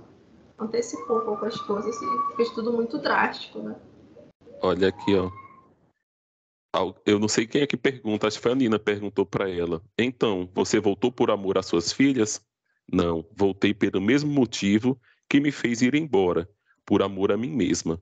[0.58, 3.76] antecipou um pouco as coisas e fez tudo muito drástico, né?
[4.62, 5.30] Olha aqui, ó.
[7.06, 9.82] Eu não sei quem é que pergunta, acho que foi a Nina perguntou para ela.
[9.98, 12.42] Então, você voltou por amor às suas filhas?
[12.92, 15.00] Não, voltei pelo mesmo motivo
[15.30, 16.50] que me fez ir embora,
[16.86, 18.02] por amor a mim mesma.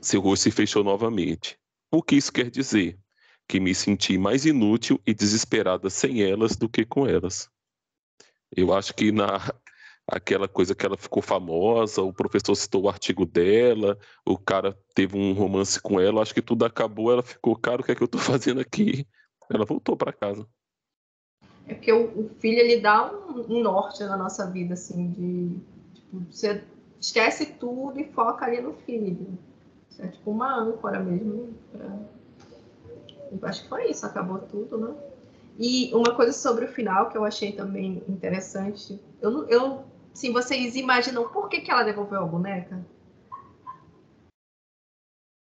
[0.00, 1.58] Seu rosto se fechou novamente.
[1.90, 2.98] O que isso quer dizer?
[3.48, 7.48] Que me senti mais inútil e desesperada sem elas do que com elas.
[8.54, 9.38] Eu acho que na
[10.06, 15.16] aquela coisa que ela ficou famosa, o professor citou o artigo dela, o cara teve
[15.16, 18.02] um romance com ela, acho que tudo acabou, ela ficou, cara, o que é que
[18.02, 19.06] eu tô fazendo aqui?
[19.50, 20.46] Ela voltou para casa.
[21.66, 25.60] É porque o, o, filho ele dá um, um, norte na nossa vida, assim, de
[25.94, 26.62] tipo, você
[27.00, 29.38] esquece tudo e foca ali no filho.
[29.98, 31.54] É tipo uma âncora mesmo.
[31.72, 33.48] Pra...
[33.48, 34.94] Acho que foi isso, acabou tudo, né?
[35.58, 40.74] E uma coisa sobre o final que eu achei também interessante, eu, eu sim, vocês
[40.74, 42.84] imaginam por que, que ela devolveu a boneca?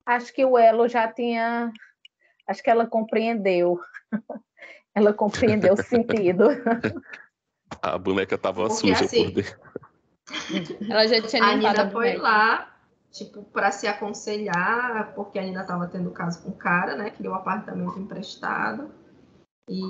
[0.05, 1.73] Acho que o Elo já tinha,
[2.47, 3.79] acho que ela compreendeu.
[4.93, 6.45] ela compreendeu o sentido.
[7.81, 9.59] A boneca estava suja assim, por dentro.
[10.89, 12.74] Ela já tinha A Nina foi lá,
[13.15, 17.09] tipo, para se aconselhar, porque a Nina estava tendo caso com o cara, né?
[17.09, 18.91] Queria um apartamento emprestado.
[19.69, 19.81] E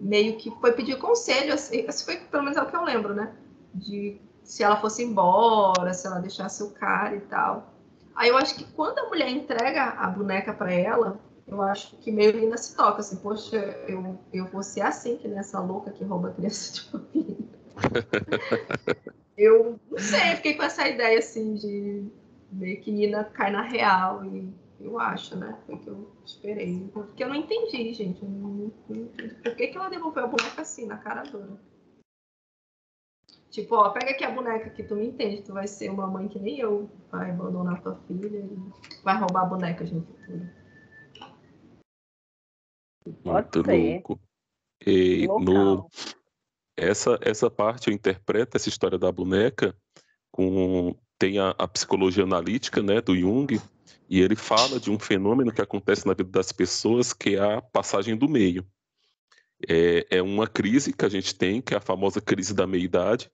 [0.00, 3.36] meio que foi pedir conselho, assim, foi pelo menos é o que eu lembro, né?
[3.74, 7.74] De se ela fosse embora, se ela deixasse o cara e tal.
[8.14, 12.10] Aí eu acho que quando a mulher entrega a boneca para ela, eu acho que
[12.10, 13.56] meio Nina se toca, assim, poxa,
[13.86, 17.36] eu, eu vou ser assim, que nessa louca que rouba criança de família.
[19.36, 22.06] eu não sei, fiquei com essa ideia, assim, de
[22.50, 25.58] meio que Nina cai na real e eu acho, né?
[25.66, 26.88] Foi o que eu esperei.
[26.92, 28.22] Porque eu não entendi, gente.
[28.22, 29.34] Eu não, não entendi.
[29.34, 31.60] Por que, que ela devolveu a boneca assim, na cara dura?
[33.50, 35.42] Tipo, ó, pega aqui a boneca que tu me entende.
[35.42, 36.90] Tu vai ser uma mãe que nem eu.
[37.10, 40.48] Vai abandonar tua filha e vai roubar a boneca de um futuro.
[43.24, 44.20] Muito louco.
[44.86, 45.88] E no,
[46.76, 49.76] essa, essa parte eu interpreto essa história da boneca
[50.30, 53.58] com tem a, a psicologia analítica né, do Jung,
[54.08, 57.62] e ele fala de um fenômeno que acontece na vida das pessoas, que é a
[57.62, 58.64] passagem do meio.
[59.68, 63.30] É, é uma crise que a gente tem, que é a famosa crise da meia-idade,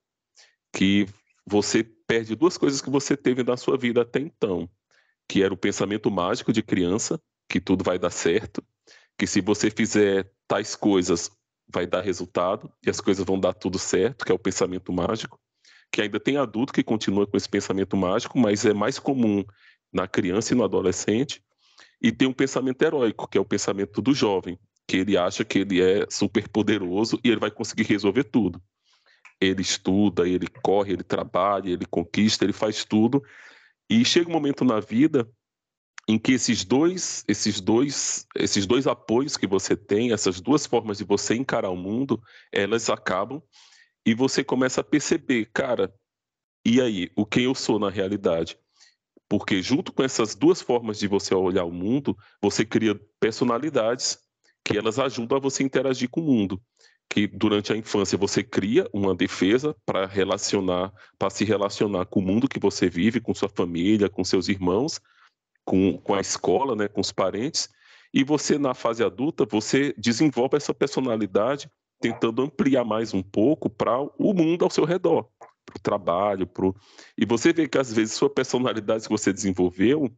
[0.72, 1.06] que
[1.44, 4.70] você perde duas coisas que você teve na sua vida até então,
[5.28, 8.62] que era o pensamento mágico de criança, que tudo vai dar certo,
[9.18, 11.30] que se você fizer tais coisas
[11.72, 15.40] vai dar resultado e as coisas vão dar tudo certo, que é o pensamento mágico,
[15.90, 19.44] que ainda tem adulto que continua com esse pensamento mágico, mas é mais comum
[19.92, 21.42] na criança e no adolescente,
[22.00, 25.60] e tem um pensamento heróico, que é o pensamento do jovem, que ele acha que
[25.60, 28.60] ele é super poderoso e ele vai conseguir resolver tudo.
[29.40, 33.22] Ele estuda, ele corre, ele trabalha, ele conquista, ele faz tudo,
[33.88, 35.28] e chega um momento na vida
[36.08, 40.98] em que esses dois, esses dois, esses dois apoios que você tem, essas duas formas
[40.98, 43.40] de você encarar o mundo, elas acabam
[44.04, 45.94] e você começa a perceber, cara,
[46.64, 48.58] e aí, o quem eu sou na realidade?
[49.28, 54.18] Porque junto com essas duas formas de você olhar o mundo, você cria personalidades
[54.64, 56.60] que elas ajudam a você interagir com o mundo.
[57.08, 62.22] Que durante a infância você cria uma defesa para relacionar, para se relacionar com o
[62.22, 65.00] mundo que você vive, com sua família, com seus irmãos,
[65.64, 67.68] com, com a escola, né, com os parentes.
[68.12, 74.00] E você na fase adulta, você desenvolve essa personalidade tentando ampliar mais um pouco para
[74.00, 75.28] o mundo ao seu redor
[75.64, 76.74] para o trabalho, pro...
[77.16, 80.12] e você vê que às vezes sua personalidade que você desenvolveu,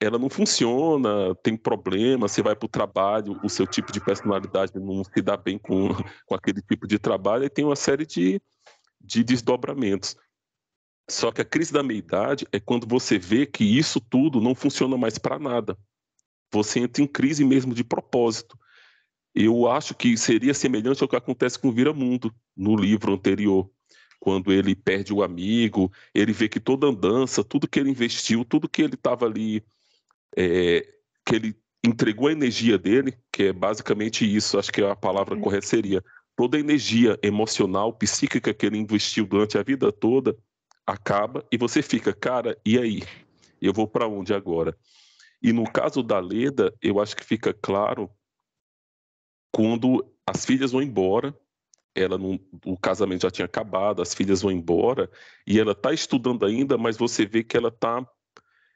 [0.00, 4.72] ela não funciona, tem problema, você vai para o trabalho, o seu tipo de personalidade
[4.74, 5.88] não se dá bem com,
[6.26, 8.40] com aquele tipo de trabalho, e tem uma série de,
[9.00, 10.16] de desdobramentos.
[11.08, 14.96] Só que a crise da meia-idade é quando você vê que isso tudo não funciona
[14.96, 15.78] mais para nada.
[16.52, 18.58] Você entra em crise mesmo de propósito.
[19.34, 23.70] Eu acho que seria semelhante ao que acontece com o Viramundo, no livro anterior
[24.26, 28.68] quando ele perde o amigo, ele vê que toda andança, tudo que ele investiu, tudo
[28.68, 29.64] que ele estava ali,
[30.36, 30.84] é,
[31.24, 35.66] que ele entregou a energia dele, que é basicamente isso, acho que a palavra correta
[35.66, 36.02] seria,
[36.34, 40.36] toda a energia emocional, psíquica que ele investiu durante a vida toda,
[40.86, 43.02] acaba e você fica, cara, e aí?
[43.60, 44.76] Eu vou para onde agora?
[45.42, 48.10] E no caso da Leda, eu acho que fica claro
[49.52, 51.34] quando as filhas vão embora
[51.96, 55.10] ela não, o casamento já tinha acabado, as filhas vão embora
[55.46, 58.06] e ela está estudando ainda, mas você vê que ela está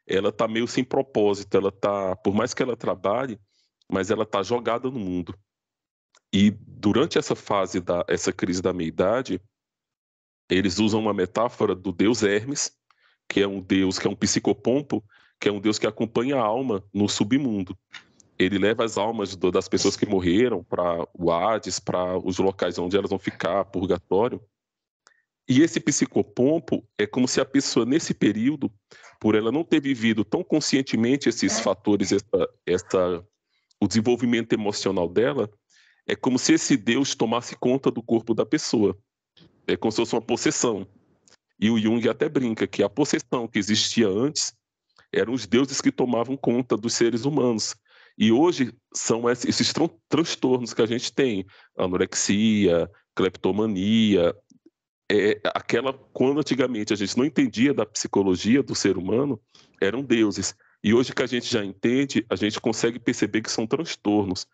[0.07, 3.39] ela tá meio sem propósito, ela tá, por mais que ela trabalhe,
[3.89, 5.39] mas ela está jogada no mundo.
[6.33, 9.41] E durante essa fase da essa crise da meia-idade,
[10.51, 12.73] eles usam uma metáfora do deus Hermes,
[13.29, 15.03] que é um deus que é um psicopompo,
[15.39, 17.77] que é um deus que acompanha a alma no submundo
[18.45, 22.79] ele leva as almas do, das pessoas que morreram para o Hades, para os locais
[22.79, 24.43] onde elas vão ficar, purgatório.
[25.47, 28.73] E esse psicopompo é como se a pessoa, nesse período,
[29.21, 33.27] por ela não ter vivido tão conscientemente esses fatores, essa, essa,
[33.79, 35.51] o desenvolvimento emocional dela,
[36.07, 38.97] é como se esse Deus tomasse conta do corpo da pessoa.
[39.67, 40.87] É como se fosse uma possessão.
[41.61, 44.55] E o Jung até brinca que a possessão que existia antes
[45.13, 47.75] eram os deuses que tomavam conta dos seres humanos.
[48.17, 51.47] E hoje são esses tran transtornos que a gente tem:
[51.77, 54.35] anorexia, cleptomania,
[55.11, 59.41] é, aquela quando antigamente a gente não entendia da psicologia do ser humano,
[59.81, 60.55] eram deuses.
[60.83, 64.47] E hoje que a gente já entende, a gente consegue perceber que são transtornos.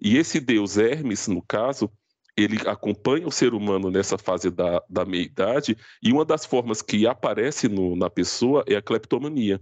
[0.00, 1.90] E esse deus Hermes, no caso,
[2.36, 7.06] ele acompanha o ser humano nessa fase da, da meia-idade, e uma das formas que
[7.06, 9.60] aparece no, na pessoa é a cleptomania.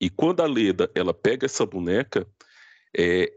[0.00, 2.26] E quando a Leda ela pega essa boneca,
[2.96, 3.32] é,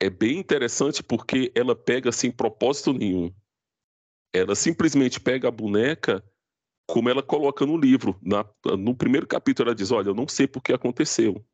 [0.00, 3.32] é bem interessante porque ela pega sem propósito nenhum.
[4.32, 6.22] Ela simplesmente pega a boneca
[6.86, 8.18] como ela coloca no livro.
[8.22, 8.44] Na,
[8.78, 11.44] no primeiro capítulo, ela diz: Olha, eu não sei por que aconteceu.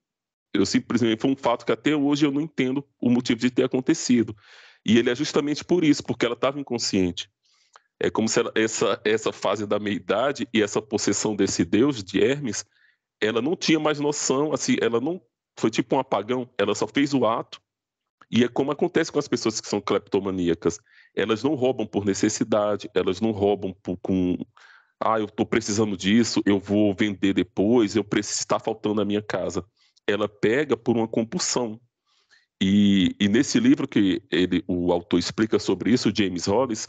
[0.53, 3.64] Eu simplesmente foi um fato que até hoje eu não entendo o motivo de ter
[3.64, 4.35] acontecido.
[4.85, 7.30] E ele é justamente por isso, porque ela estava inconsciente.
[7.99, 12.22] É como se ela, essa, essa fase da meia-idade e essa possessão desse deus, de
[12.22, 12.64] Hermes,
[13.20, 15.20] ela não tinha mais noção, assim, ela não.
[15.59, 17.61] Foi tipo um apagão, ela só fez o ato.
[18.30, 20.80] E é como acontece com as pessoas que são cleptomaníacas
[21.14, 24.37] elas não roubam por necessidade, elas não roubam por, com
[25.01, 29.22] ah, eu estou precisando disso, eu vou vender depois, eu preciso estar faltando na minha
[29.22, 29.64] casa.
[30.07, 31.80] Ela pega por uma compulsão.
[32.66, 36.88] E, e nesse livro que ele, o autor explica sobre isso, James Hollis,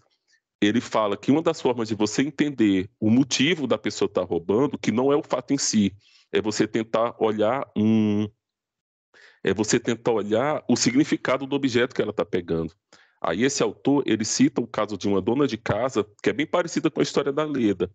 [0.62, 4.78] ele fala que uma das formas de você entender o motivo da pessoa estar roubando,
[4.78, 5.94] que não é o fato em si,
[6.32, 8.26] é você tentar olhar um,
[9.44, 12.74] é você tentar olhar o significado do objeto que ela está pegando.
[13.22, 16.48] Aí esse autor, ele cita o caso de uma dona de casa, que é bem
[16.48, 17.92] parecida com a história da Leda.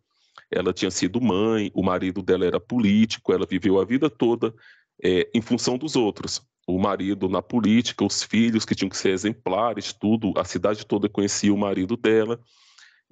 [0.51, 4.55] Ela tinha sido mãe, o marido dela era político, ela viveu a vida toda
[5.03, 6.43] é, em função dos outros.
[6.71, 11.09] O marido na política, os filhos que tinham que ser exemplares, tudo, a cidade toda
[11.09, 12.41] conhecia o marido dela.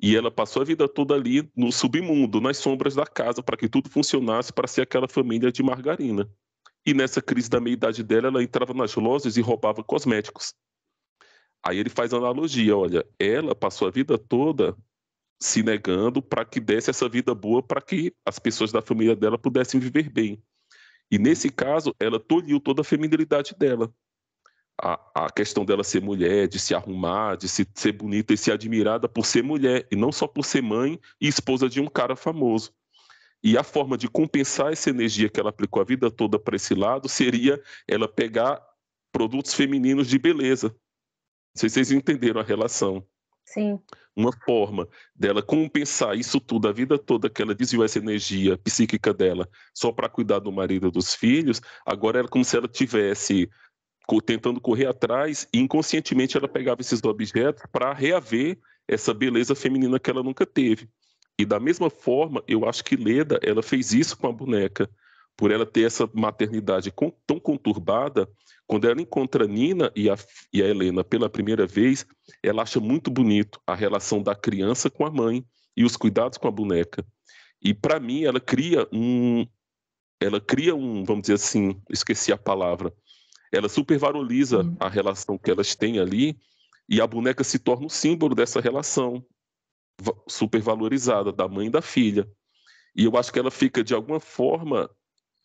[0.01, 3.69] E ela passou a vida toda ali no submundo, nas sombras da casa, para que
[3.69, 6.31] tudo funcionasse para ser aquela família de margarina.
[6.87, 10.55] E nessa crise da meia-idade dela, ela entrava nas lojas e roubava cosméticos.
[11.61, 14.77] Aí ele faz analogia, olha, ela passou a vida toda
[15.41, 19.37] se negando para que desse essa vida boa para que as pessoas da família dela
[19.37, 20.41] pudessem viver bem.
[21.11, 23.93] E nesse caso, ela tolhiu toda a feminilidade dela.
[24.81, 28.53] A, a questão dela ser mulher, de se arrumar, de se, ser bonita e ser
[28.53, 32.15] admirada por ser mulher, e não só por ser mãe e esposa de um cara
[32.15, 32.73] famoso.
[33.43, 36.75] E a forma de compensar essa energia que ela aplicou a vida toda para esse
[36.75, 38.63] lado seria ela pegar
[39.13, 40.77] produtos femininos de beleza,
[41.59, 43.05] não sei se vocês entenderam a relação.
[43.53, 43.81] Sim.
[44.15, 49.15] Uma forma dela compensar isso tudo, a vida toda que ela desviou essa energia psíquica
[49.15, 53.49] dela só para cuidar do marido e dos filhos, agora era como se ela tivesse
[54.25, 60.11] tentando correr atrás e inconscientemente ela pegava esses objetos para reaver essa beleza feminina que
[60.11, 60.89] ela nunca teve.
[61.39, 64.91] E da mesma forma, eu acho que Leda, ela fez isso com a boneca,
[65.39, 66.93] por ela ter essa maternidade
[67.25, 68.29] tão conturbada,
[68.67, 70.17] quando ela encontra Nina e a,
[70.53, 72.05] e a Helena pela primeira vez,
[72.43, 76.49] ela acha muito bonito a relação da criança com a mãe e os cuidados com
[76.49, 77.07] a boneca.
[77.63, 79.47] E para mim ela cria um
[80.21, 82.93] ela cria um, vamos dizer assim, esqueci a palavra.
[83.53, 84.77] Ela supervaloriza uhum.
[84.81, 86.37] a relação que elas têm ali
[86.89, 89.25] e a boneca se torna o símbolo dessa relação
[90.27, 92.29] supervalorizada da mãe e da filha.
[92.97, 94.91] E eu acho que ela fica de alguma forma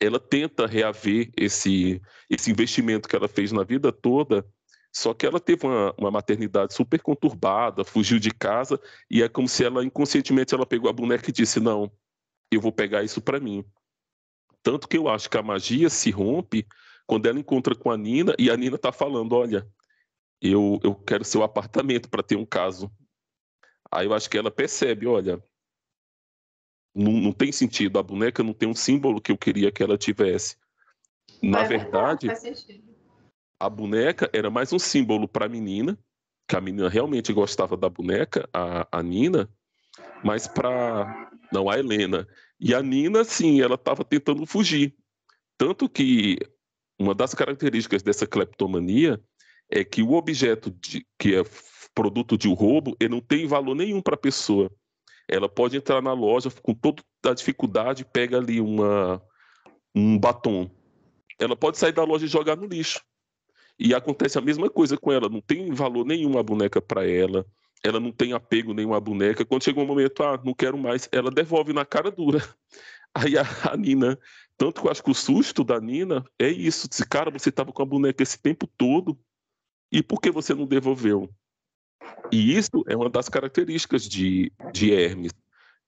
[0.05, 4.45] ela tenta reaver esse, esse investimento que ela fez na vida toda,
[4.91, 8.79] só que ela teve uma, uma, maternidade super conturbada, fugiu de casa,
[9.09, 11.91] e é como se ela, inconscientemente, ela pegou a boneca e disse, não,
[12.51, 13.65] eu vou pegar isso para mim.
[14.61, 16.67] Tanto que eu acho que a magia se rompe
[17.07, 19.67] quando ela encontra com a Nina, e a Nina está falando, olha,
[20.41, 22.91] eu, eu quero seu apartamento para ter um caso.
[23.91, 25.41] Aí eu acho que ela percebe, olha,
[26.93, 27.99] não, não, tem sentido.
[27.99, 30.55] A boneca não tem um símbolo que eu queria que ela tivesse.
[31.41, 32.27] Na é verdade,
[33.59, 35.97] a boneca era mais um símbolo para a menina,
[36.47, 39.49] que a menina realmente gostava da boneca, a, a Nina,
[40.23, 41.31] mas para.
[41.51, 42.27] Não, a Helena.
[42.59, 44.95] E a Nina, sim, ela estava tentando fugir.
[45.57, 46.37] Tanto que
[46.99, 49.21] uma das características dessa cleptomania
[49.69, 51.43] é que o objeto de, que é
[51.93, 54.71] produto de um roubo, ele não tem valor nenhum para a pessoa.
[55.27, 59.21] Ela pode entrar na loja com toda a dificuldade, pega ali uma,
[59.95, 60.69] um batom.
[61.39, 63.01] Ela pode sair da loja e jogar no lixo.
[63.79, 67.45] E acontece a mesma coisa com ela, não tem valor nenhum a boneca para ela.
[67.83, 69.43] ela não tem apego nenhuma boneca.
[69.43, 72.39] Quando chega um momento, ah, não quero mais, ela devolve na cara dura.
[73.13, 74.17] Aí a, a Nina,
[74.57, 77.71] tanto que eu acho que o susto da Nina é isso, disse, cara, você estava
[77.71, 79.19] com a boneca esse tempo todo,
[79.91, 81.29] e por que você não devolveu?
[82.31, 85.31] E isso é uma das características de, de Hermes,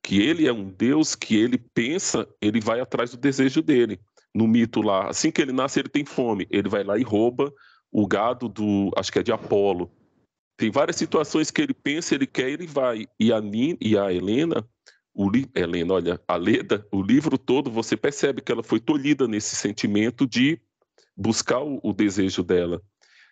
[0.03, 3.99] que ele é um deus que ele pensa, ele vai atrás do desejo dele.
[4.33, 7.53] No mito lá, assim que ele nasce, ele tem fome, ele vai lá e rouba
[7.91, 9.89] o gado do, acho que é de Apolo.
[10.57, 13.07] Tem várias situações que ele pensa, ele quer, ele vai.
[13.19, 14.67] E a, Nina, e a Helena,
[15.13, 19.27] o li, Helena, olha, a Leda, o livro todo, você percebe que ela foi tolhida
[19.27, 20.59] nesse sentimento de
[21.15, 22.81] buscar o, o desejo dela.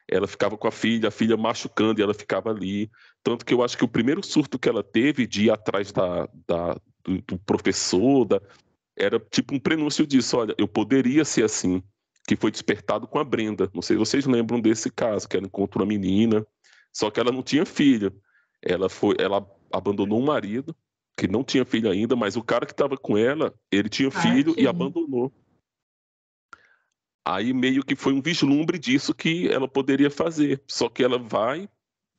[0.10, 2.90] Ela ficava com a filha, a filha machucando e ela ficava ali.
[3.24, 6.28] Tanto que eu acho que o primeiro surto que ela teve de ir atrás da,
[6.48, 8.42] da do, do, professor, da,
[8.98, 10.38] era tipo um prenúncio disso.
[10.38, 11.82] Olha, eu poderia ser assim
[12.28, 13.70] que foi despertado com a Brenda.
[13.74, 16.46] Não sei se vocês lembram desse caso, que ela encontrou uma menina,
[16.92, 18.14] só que ela não tinha filho.
[18.62, 20.76] Ela foi, ela abandonou um marido
[21.18, 24.56] que não tinha filho ainda, mas o cara que estava com ela, ele tinha filho
[24.58, 25.32] e abandonou.
[27.26, 30.62] Aí meio que foi um vislumbre disso que ela poderia fazer.
[30.68, 31.70] Só que ela vai,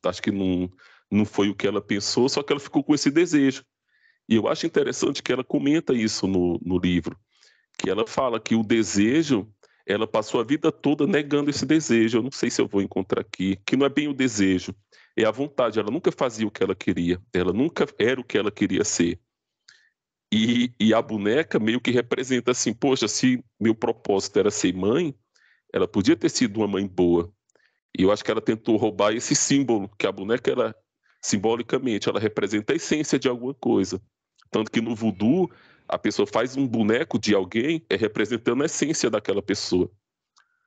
[0.03, 0.69] acho que não,
[1.11, 3.63] não foi o que ela pensou, só que ela ficou com esse desejo.
[4.27, 7.17] E eu acho interessante que ela comenta isso no, no livro,
[7.77, 9.47] que ela fala que o desejo
[9.85, 12.17] ela passou a vida toda negando esse desejo.
[12.17, 14.73] Eu não sei se eu vou encontrar aqui, que não é bem o desejo,
[15.15, 15.79] é a vontade.
[15.79, 19.19] Ela nunca fazia o que ela queria, ela nunca era o que ela queria ser.
[20.37, 25.15] E, e a boneca meio que representa assim: poxa, se meu propósito era ser mãe,
[25.71, 27.31] ela podia ter sido uma mãe boa.
[27.97, 30.75] E eu acho que ela tentou roubar esse símbolo, que a boneca, ela,
[31.21, 34.01] simbolicamente, ela representa a essência de alguma coisa.
[34.51, 35.49] Tanto que no voodoo,
[35.87, 39.89] a pessoa faz um boneco de alguém é representando a essência daquela pessoa.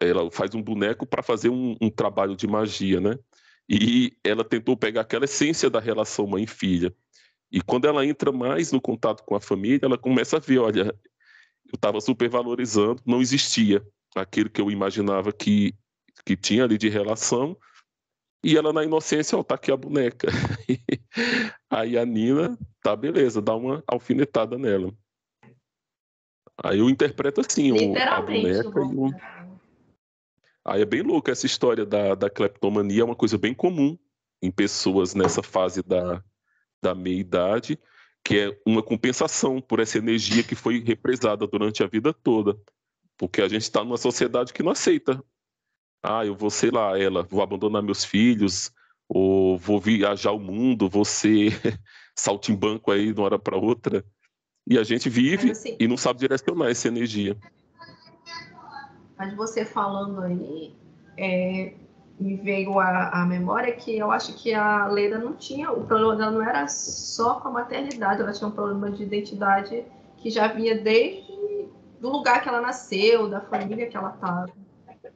[0.01, 3.19] Ela faz um boneco para fazer um, um, trabalho de magia, né?
[3.69, 6.95] E ela tentou pegar aquela essência da relação mãe-filha.
[7.51, 10.95] E quando ela entra mais no contato com a família, ela começa a ver, olha,
[11.67, 15.75] eu estava supervalorizando, não existia aquilo que eu imaginava que,
[16.25, 17.57] que tinha ali de relação,
[18.45, 20.29] e ela na inocência, ó, tá aqui a boneca.
[21.69, 24.93] Aí a Nina, tá beleza, dá uma alfinetada nela.
[26.63, 29.11] Aí eu interpreto assim o, a boneca o...
[30.65, 33.97] Aí é bem louco essa história da, da cleptomania, é uma coisa bem comum
[34.43, 36.23] em pessoas nessa fase da,
[36.83, 37.79] da meia-idade,
[38.25, 42.59] que é uma compensação por essa energia que foi represada durante a vida toda.
[43.17, 45.23] Porque a gente está numa sociedade que não aceita.
[46.03, 48.73] Ah, eu vou, sei lá, ela, vou abandonar meus filhos,
[49.09, 51.53] ou vou viajar o mundo, vou ser
[52.15, 54.05] saltimbanco aí de uma hora para outra.
[54.67, 57.37] E a gente vive assim, e não sabe direcionar essa energia.
[59.17, 60.77] Mas você falando aí,
[61.17, 61.75] é,
[62.19, 66.17] me veio a, a memória que eu acho que a Leda não tinha, o problema
[66.17, 69.85] dela não era só com a maternidade, ela tinha um problema de identidade
[70.17, 71.69] que já vinha desde
[72.01, 74.47] do lugar que ela nasceu, da família que ela estava.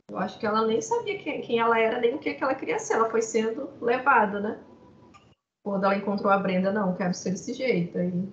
[0.08, 2.54] Eu acho que ela nem sabia quem, quem ela era, nem o que, que ela
[2.54, 2.94] queria ser.
[2.94, 4.58] Ela foi sendo levada, né?
[5.64, 7.96] Quando ela encontrou a Brenda, não, quero ser desse jeito.
[7.98, 8.28] Aí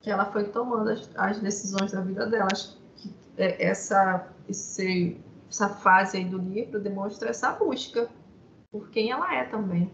[0.00, 2.48] que ela foi tomando as, as decisões da vida dela.
[2.50, 8.10] Acho que é, essa, esse, essa fase aí do livro demonstra essa busca
[8.70, 9.90] por quem ela é também.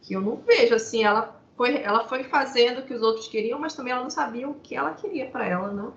[0.00, 3.58] Que eu não vejo assim, ela foi, ela foi fazendo o que os outros queriam,
[3.58, 5.94] mas também ela não sabia o que ela queria para ela, não.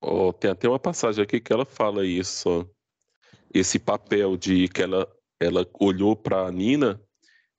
[0.00, 2.68] Oh, tem até uma passagem aqui que ela fala isso,
[3.52, 5.10] esse papel de que ela,
[5.40, 7.00] ela olhou para Nina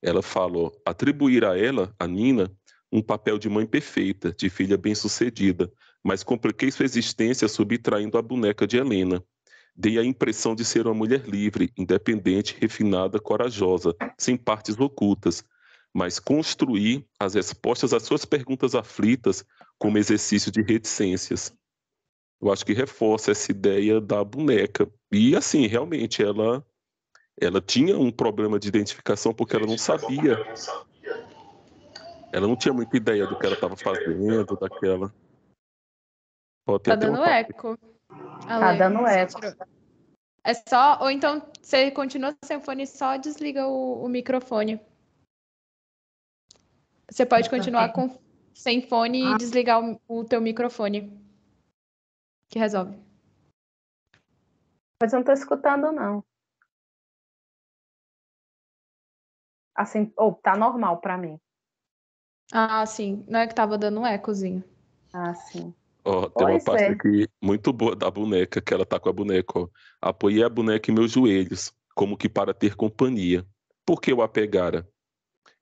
[0.02, 2.52] ela falou atribuir a ela, a Nina,
[2.92, 5.72] um papel de mãe perfeita, de filha bem-sucedida,
[6.04, 9.24] mas compliquei sua existência subtraindo a boneca de Helena.
[9.76, 15.44] Dei a impressão de ser uma mulher livre, independente, refinada, corajosa, sem partes ocultas,
[15.94, 19.46] mas construí as respostas às suas perguntas aflitas
[19.78, 21.54] como exercício de reticências.
[22.42, 24.90] Eu acho que reforça essa ideia da boneca.
[25.12, 26.66] E assim, realmente, ela
[27.42, 30.38] ela tinha um problema de identificação porque ela não sabia.
[32.34, 35.14] Ela não tinha muita ideia do que ela estava fazendo, daquela.
[36.70, 37.78] Pode tá dando eco.
[38.46, 39.40] tá dando eco.
[40.44, 44.80] É só, ou então você continua sem fone, só desliga o, o microfone.
[47.10, 48.20] Você pode continuar com
[48.54, 51.20] sem fone e desligar o, o teu microfone.
[52.50, 52.98] Que resolve.
[55.02, 56.24] Mas eu não tô escutando, não.
[59.76, 61.40] Assim, ou tá normal para mim.
[62.52, 63.24] Ah, sim.
[63.28, 64.64] Não é que tava dando um ecozinho.
[65.14, 65.74] Ah, sim.
[66.10, 66.88] Ó, oh, tem uma parte é.
[66.88, 69.70] aqui muito boa da boneca, que ela tá com a boneca, ó.
[70.02, 71.72] Apoiei a boneca em meus joelhos.
[71.94, 73.46] como que para ter companhia.
[73.86, 74.90] Porque eu a pegara.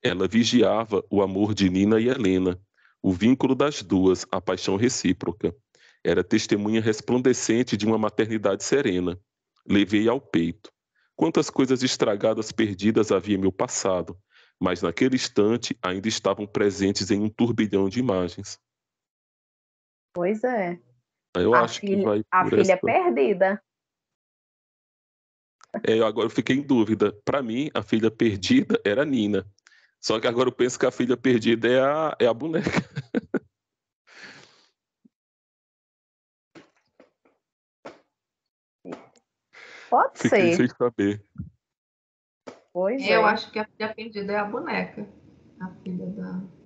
[0.01, 2.57] Ela vigiava o amor de Nina e Helena,
[3.01, 5.53] o vínculo das duas, a paixão recíproca.
[6.01, 9.19] Era testemunha resplandecente de uma maternidade serena.
[9.67, 10.71] Levei ao peito.
[11.13, 14.17] Quantas coisas estragadas perdidas havia em meu passado,
[14.57, 18.57] mas naquele instante ainda estavam presentes em um turbilhão de imagens.
[20.17, 20.79] Pois é.
[21.35, 22.77] Eu a acho filha, que vai a filha essa...
[22.77, 23.61] perdida.
[25.87, 27.15] É, agora eu fiquei em dúvida.
[27.23, 29.45] Para mim, a filha perdida era a Nina.
[30.01, 32.67] Só que agora eu penso que a filha perdida é a, é a boneca.
[39.87, 40.55] Pode Fiquei ser.
[40.55, 41.23] sem saber.
[42.73, 43.29] Pois Eu é.
[43.29, 45.07] acho que a filha perdida é a boneca.
[45.61, 46.56] A filha da.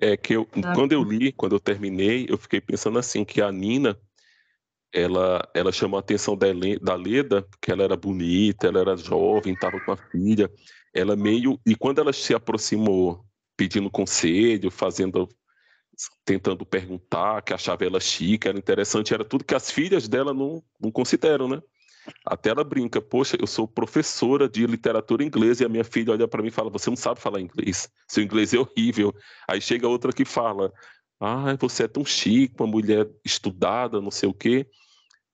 [0.00, 0.74] É que eu, Tá.
[0.74, 3.98] quando eu li, quando eu terminei, eu fiquei pensando assim que a Nina,
[4.92, 6.46] ela, ela chamou a atenção da,
[6.80, 10.50] da Leda, porque ela era bonita, ela era jovem, estava com a filha.
[10.94, 13.24] Ela meio e quando ela se aproximou,
[13.56, 15.28] pedindo conselho, fazendo,
[16.24, 20.62] tentando perguntar, que achava ela chique, era interessante, era tudo que as filhas dela não,
[20.80, 21.60] não consideram, né?
[22.24, 26.28] Até ela brinca, poxa, eu sou professora de literatura inglesa e a minha filha olha
[26.28, 29.14] para mim e fala, você não sabe falar inglês, seu inglês é horrível.
[29.48, 30.72] Aí chega outra que fala,
[31.20, 34.66] ah, você é tão chique, uma mulher estudada, não sei o quê.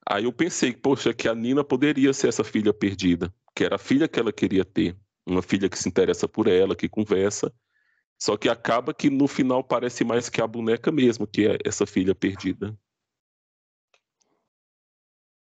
[0.06, 3.78] Aí eu pensei, poxa, que a Nina poderia ser essa filha perdida, que era a
[3.78, 4.96] filha que ela queria ter,
[5.26, 7.52] uma filha que se interessa por ela, que conversa.
[8.18, 11.86] Só que acaba que no final parece mais que a boneca mesmo, que é essa
[11.86, 12.76] filha perdida.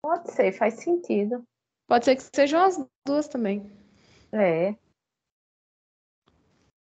[0.07, 1.45] Pode ser, faz sentido.
[1.89, 3.69] Pode ser que sejam as duas também.
[4.31, 4.77] É.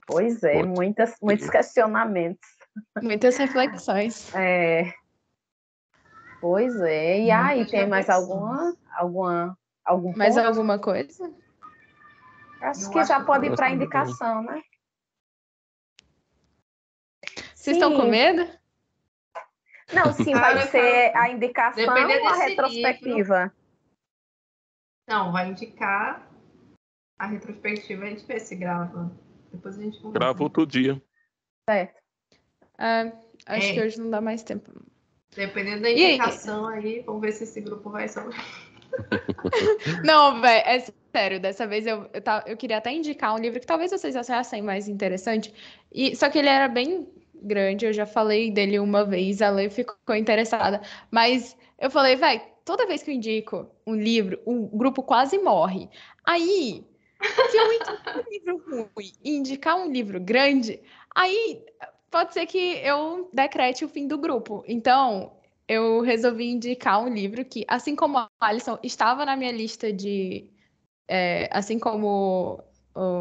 [0.07, 2.47] Pois é, Pode muitas, muitos questionamentos.
[3.01, 4.31] Muitas reflexões.
[4.37, 4.93] É.
[6.39, 7.21] Pois é.
[7.21, 10.47] E Muitas aí, tem mais alguma, alguma, algum Mais ponto?
[10.47, 11.35] alguma coisa?
[12.61, 14.63] Acho Eu que acho já que pode ir para a indicação, né?
[17.55, 18.11] Vocês estão com Sim.
[18.11, 18.59] medo?
[19.93, 23.53] Não, sim, Cara, vai ser a indicação Dependendo ou a retrospectiva?
[25.09, 26.29] Não, vai indicar
[27.19, 29.11] a retrospectiva, a gente vê se grava.
[29.53, 30.19] Depois a gente conversa.
[30.19, 31.03] Grava outro dia.
[31.69, 32.01] Certo.
[32.77, 33.13] Ah,
[33.47, 33.73] acho É.
[33.75, 34.71] que hoje não dá mais tempo.
[35.35, 36.15] Dependendo da aí?
[36.15, 38.37] indicação aí, vamos ver se esse grupo vai sobre.
[40.05, 40.85] Não, velho, é
[41.15, 44.63] sério, dessa vez eu, eu, eu queria até indicar um livro que talvez vocês achassem
[44.63, 45.55] mais interessante.
[45.93, 47.07] E, só que ele era bem
[47.43, 50.81] grande, eu já falei dele uma vez, a Lê ficou interessada.
[51.11, 55.89] Mas eu falei, velho, toda vez que eu indico um livro, o grupo quase morre.
[56.27, 56.85] Aí,
[57.51, 58.65] se eu indicar um livro
[58.95, 60.81] ruim e indicar um livro grande,
[61.15, 61.65] aí
[62.11, 64.65] pode ser que eu decrete o fim do grupo.
[64.67, 65.33] Então,
[65.69, 70.51] eu resolvi indicar um livro que, assim como a Alison, estava na minha lista de.
[71.09, 72.63] é, assim como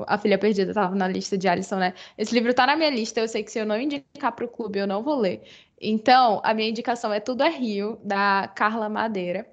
[0.08, 1.94] A Filha Perdida estava na lista de Alison, né?
[2.18, 3.20] Esse livro está na minha lista.
[3.20, 5.44] Eu sei que se eu não indicar para o clube, eu não vou ler.
[5.80, 9.48] Então, a minha indicação é Tudo é Rio, da Carla Madeira.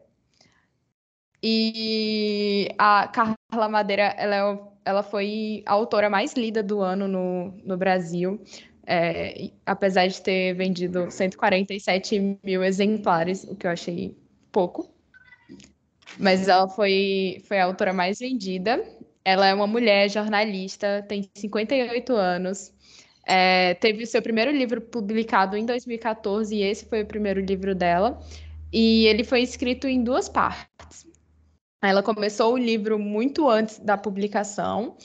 [1.43, 7.55] E a Carla Madeira, ela, é ela foi a autora mais lida do ano no,
[7.65, 8.41] no Brasil.
[8.87, 14.17] É, apesar de ter vendido 147 mil exemplares, o que eu achei
[14.53, 14.95] pouco.
[16.19, 18.83] Mas ela foi, foi a autora mais vendida.
[19.25, 22.73] Ela é uma mulher jornalista, tem 58 anos.
[23.27, 27.75] É, teve o seu primeiro livro publicado em 2014, e esse foi o primeiro livro
[27.75, 28.21] dela.
[28.73, 31.07] E ele foi escrito em duas partes.
[31.83, 34.97] Ela começou o livro muito antes da publicação,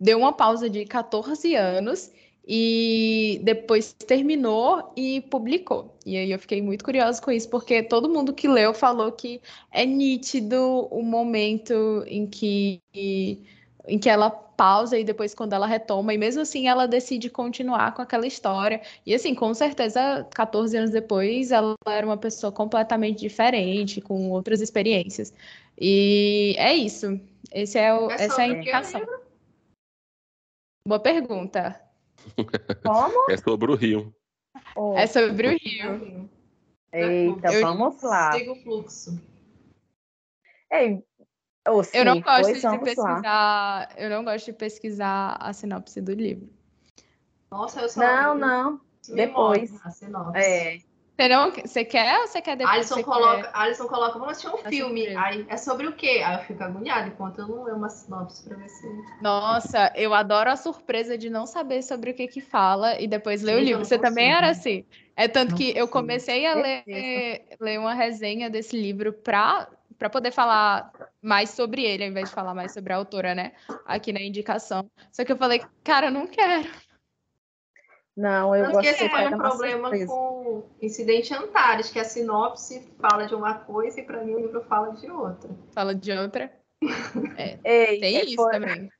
[0.00, 2.10] deu uma pausa de 14 anos
[2.46, 5.96] e depois terminou e publicou.
[6.06, 9.40] E aí eu fiquei muito curiosa com isso, porque todo mundo que leu falou que
[9.72, 16.14] é nítido o momento em que, em que ela pausa e depois quando ela retoma,
[16.14, 18.80] e mesmo assim ela decide continuar com aquela história.
[19.04, 24.60] E assim, com certeza, 14 anos depois, ela era uma pessoa completamente diferente, com outras
[24.60, 25.34] experiências.
[25.78, 27.20] E é isso.
[27.52, 29.02] Esse é o, É essa é a indicação.
[30.86, 31.85] Boa pergunta.
[32.84, 33.26] Como?
[33.30, 34.14] É sobre o Rio.
[34.74, 36.30] Oh, É sobre o Rio.
[36.92, 38.32] Eita, Eu- vamos lá.
[38.32, 39.20] Siga o fluxo.
[40.70, 41.04] Ei,
[41.68, 43.14] oh, Eu não sim, gosto pois de vamos lá.
[43.14, 46.48] pesquisar, eu não gosto de pesquisar a sinopse do livro.
[47.50, 48.00] Nossa, eu só.
[48.00, 48.80] Não, não.
[49.14, 49.72] depois.
[49.84, 50.40] a sinopse.
[50.40, 50.80] É,
[51.18, 52.76] Você, não, você quer ou você quer depois?
[52.76, 55.00] Alisson você coloca, Alisson coloca, vamos assistir um Tá filme.
[55.00, 55.20] surpresa.
[55.24, 56.22] Aí é sobre o quê?
[56.24, 58.82] Aí eu fico agoniada enquanto eu não leio uma sinopse pra ver se.
[58.82, 59.22] quer?
[59.22, 63.42] Nossa, eu adoro a surpresa de não saber sobre o que que fala e depois
[63.42, 63.84] ler o Gente, eu livro.
[63.86, 64.36] Você também consigo.
[64.44, 64.84] era assim.
[65.16, 65.92] É tanto Não que eu consigo.
[65.92, 66.84] comecei a ler,
[67.58, 69.66] ler uma resenha desse livro pra,
[69.98, 73.52] para poder falar mais sobre ele, ao invés de falar mais sobre a autora, né?
[73.86, 74.90] Aqui na indicação.
[75.10, 76.68] Só que eu falei, cara, eu não quero.
[78.16, 80.06] Não, eu Tanto gosto que esse de foi um problema surpresa.
[80.06, 84.62] com Incidente Antares, que a sinopse fala de uma coisa e para mim o livro
[84.64, 85.50] fala de outra.
[85.72, 86.50] Fala de outra.
[87.62, 88.90] Ei, Tem é, isso também.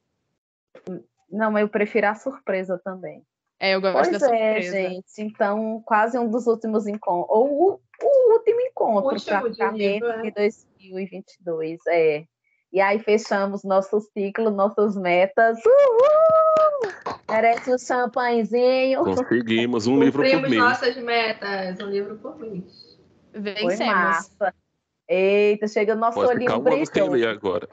[1.31, 3.23] Não, mas eu prefiro a surpresa também.
[3.59, 4.73] É, eu gosto Pois da é, surpresa.
[4.91, 5.07] gente.
[5.19, 7.27] Então, quase um dos últimos encontros.
[7.31, 10.23] Ou o, o último encontro, Último de livro, é.
[10.23, 11.81] de 2022.
[11.89, 12.25] É.
[12.71, 15.59] E aí fechamos nosso ciclo, nossas metas.
[15.65, 16.46] Uhul!
[17.31, 19.05] Merece um champanhezinho.
[19.05, 20.63] Conseguimos um livro por Cumprimos mês.
[20.63, 22.99] nossas metas, um livro por mês.
[23.33, 23.95] Foi Vencemos.
[23.95, 24.55] massa.
[25.09, 27.69] Eita, chega o nosso Pode olhinho ficar um ano sem ler agora.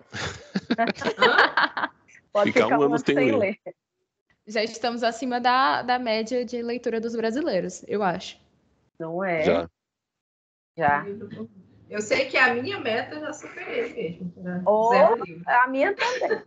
[2.31, 3.59] Pode ficar ficar um ano sem ler.
[4.45, 8.37] Já estamos acima da, da média de leitura dos brasileiros, eu acho.
[8.99, 9.43] Não é?
[9.43, 9.69] Já.
[10.77, 11.05] Já.
[11.89, 14.33] Eu sei que a minha meta eu já superei mesmo.
[14.43, 14.91] Já Oh.
[15.47, 16.41] A minha também.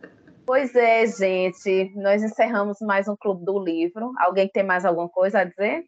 [0.44, 1.92] pois é, gente.
[1.96, 4.12] Nós encerramos mais um Clube do Livro.
[4.18, 5.84] Alguém tem mais alguma coisa a dizer?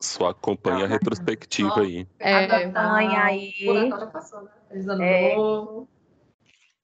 [0.00, 2.06] Só acompanha a Não, retrospectiva aí.
[2.18, 3.52] É, Acompanha aí.
[3.66, 4.50] O Natal já passou, né?
[5.00, 5.34] É.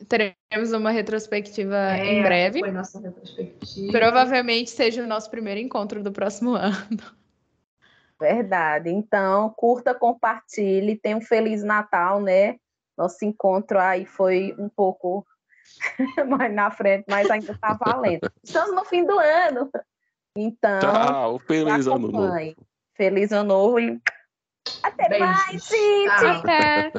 [0.09, 2.61] teremos uma retrospectiva É, em breve.
[2.61, 3.93] Foi nossa retrospectiva.
[3.93, 6.77] Provavelmente seja o nosso primeiro encontro do próximo ano.
[8.19, 8.91] Verdade.
[8.91, 10.97] Então, curta, compartilhe.
[10.97, 12.57] Tenha um Feliz Natal, né?
[12.97, 15.27] Nosso encontro aí foi um pouco
[16.29, 18.31] mais na frente, mas ainda está valendo.
[18.43, 19.71] Estamos no fim do ano.
[20.37, 22.57] Então, Tchau, feliz ano novo.
[22.95, 24.01] Feliz ano novo e
[24.83, 25.27] até Beijos.
[25.27, 26.27] mais, gente!
[26.27, 26.93] Até!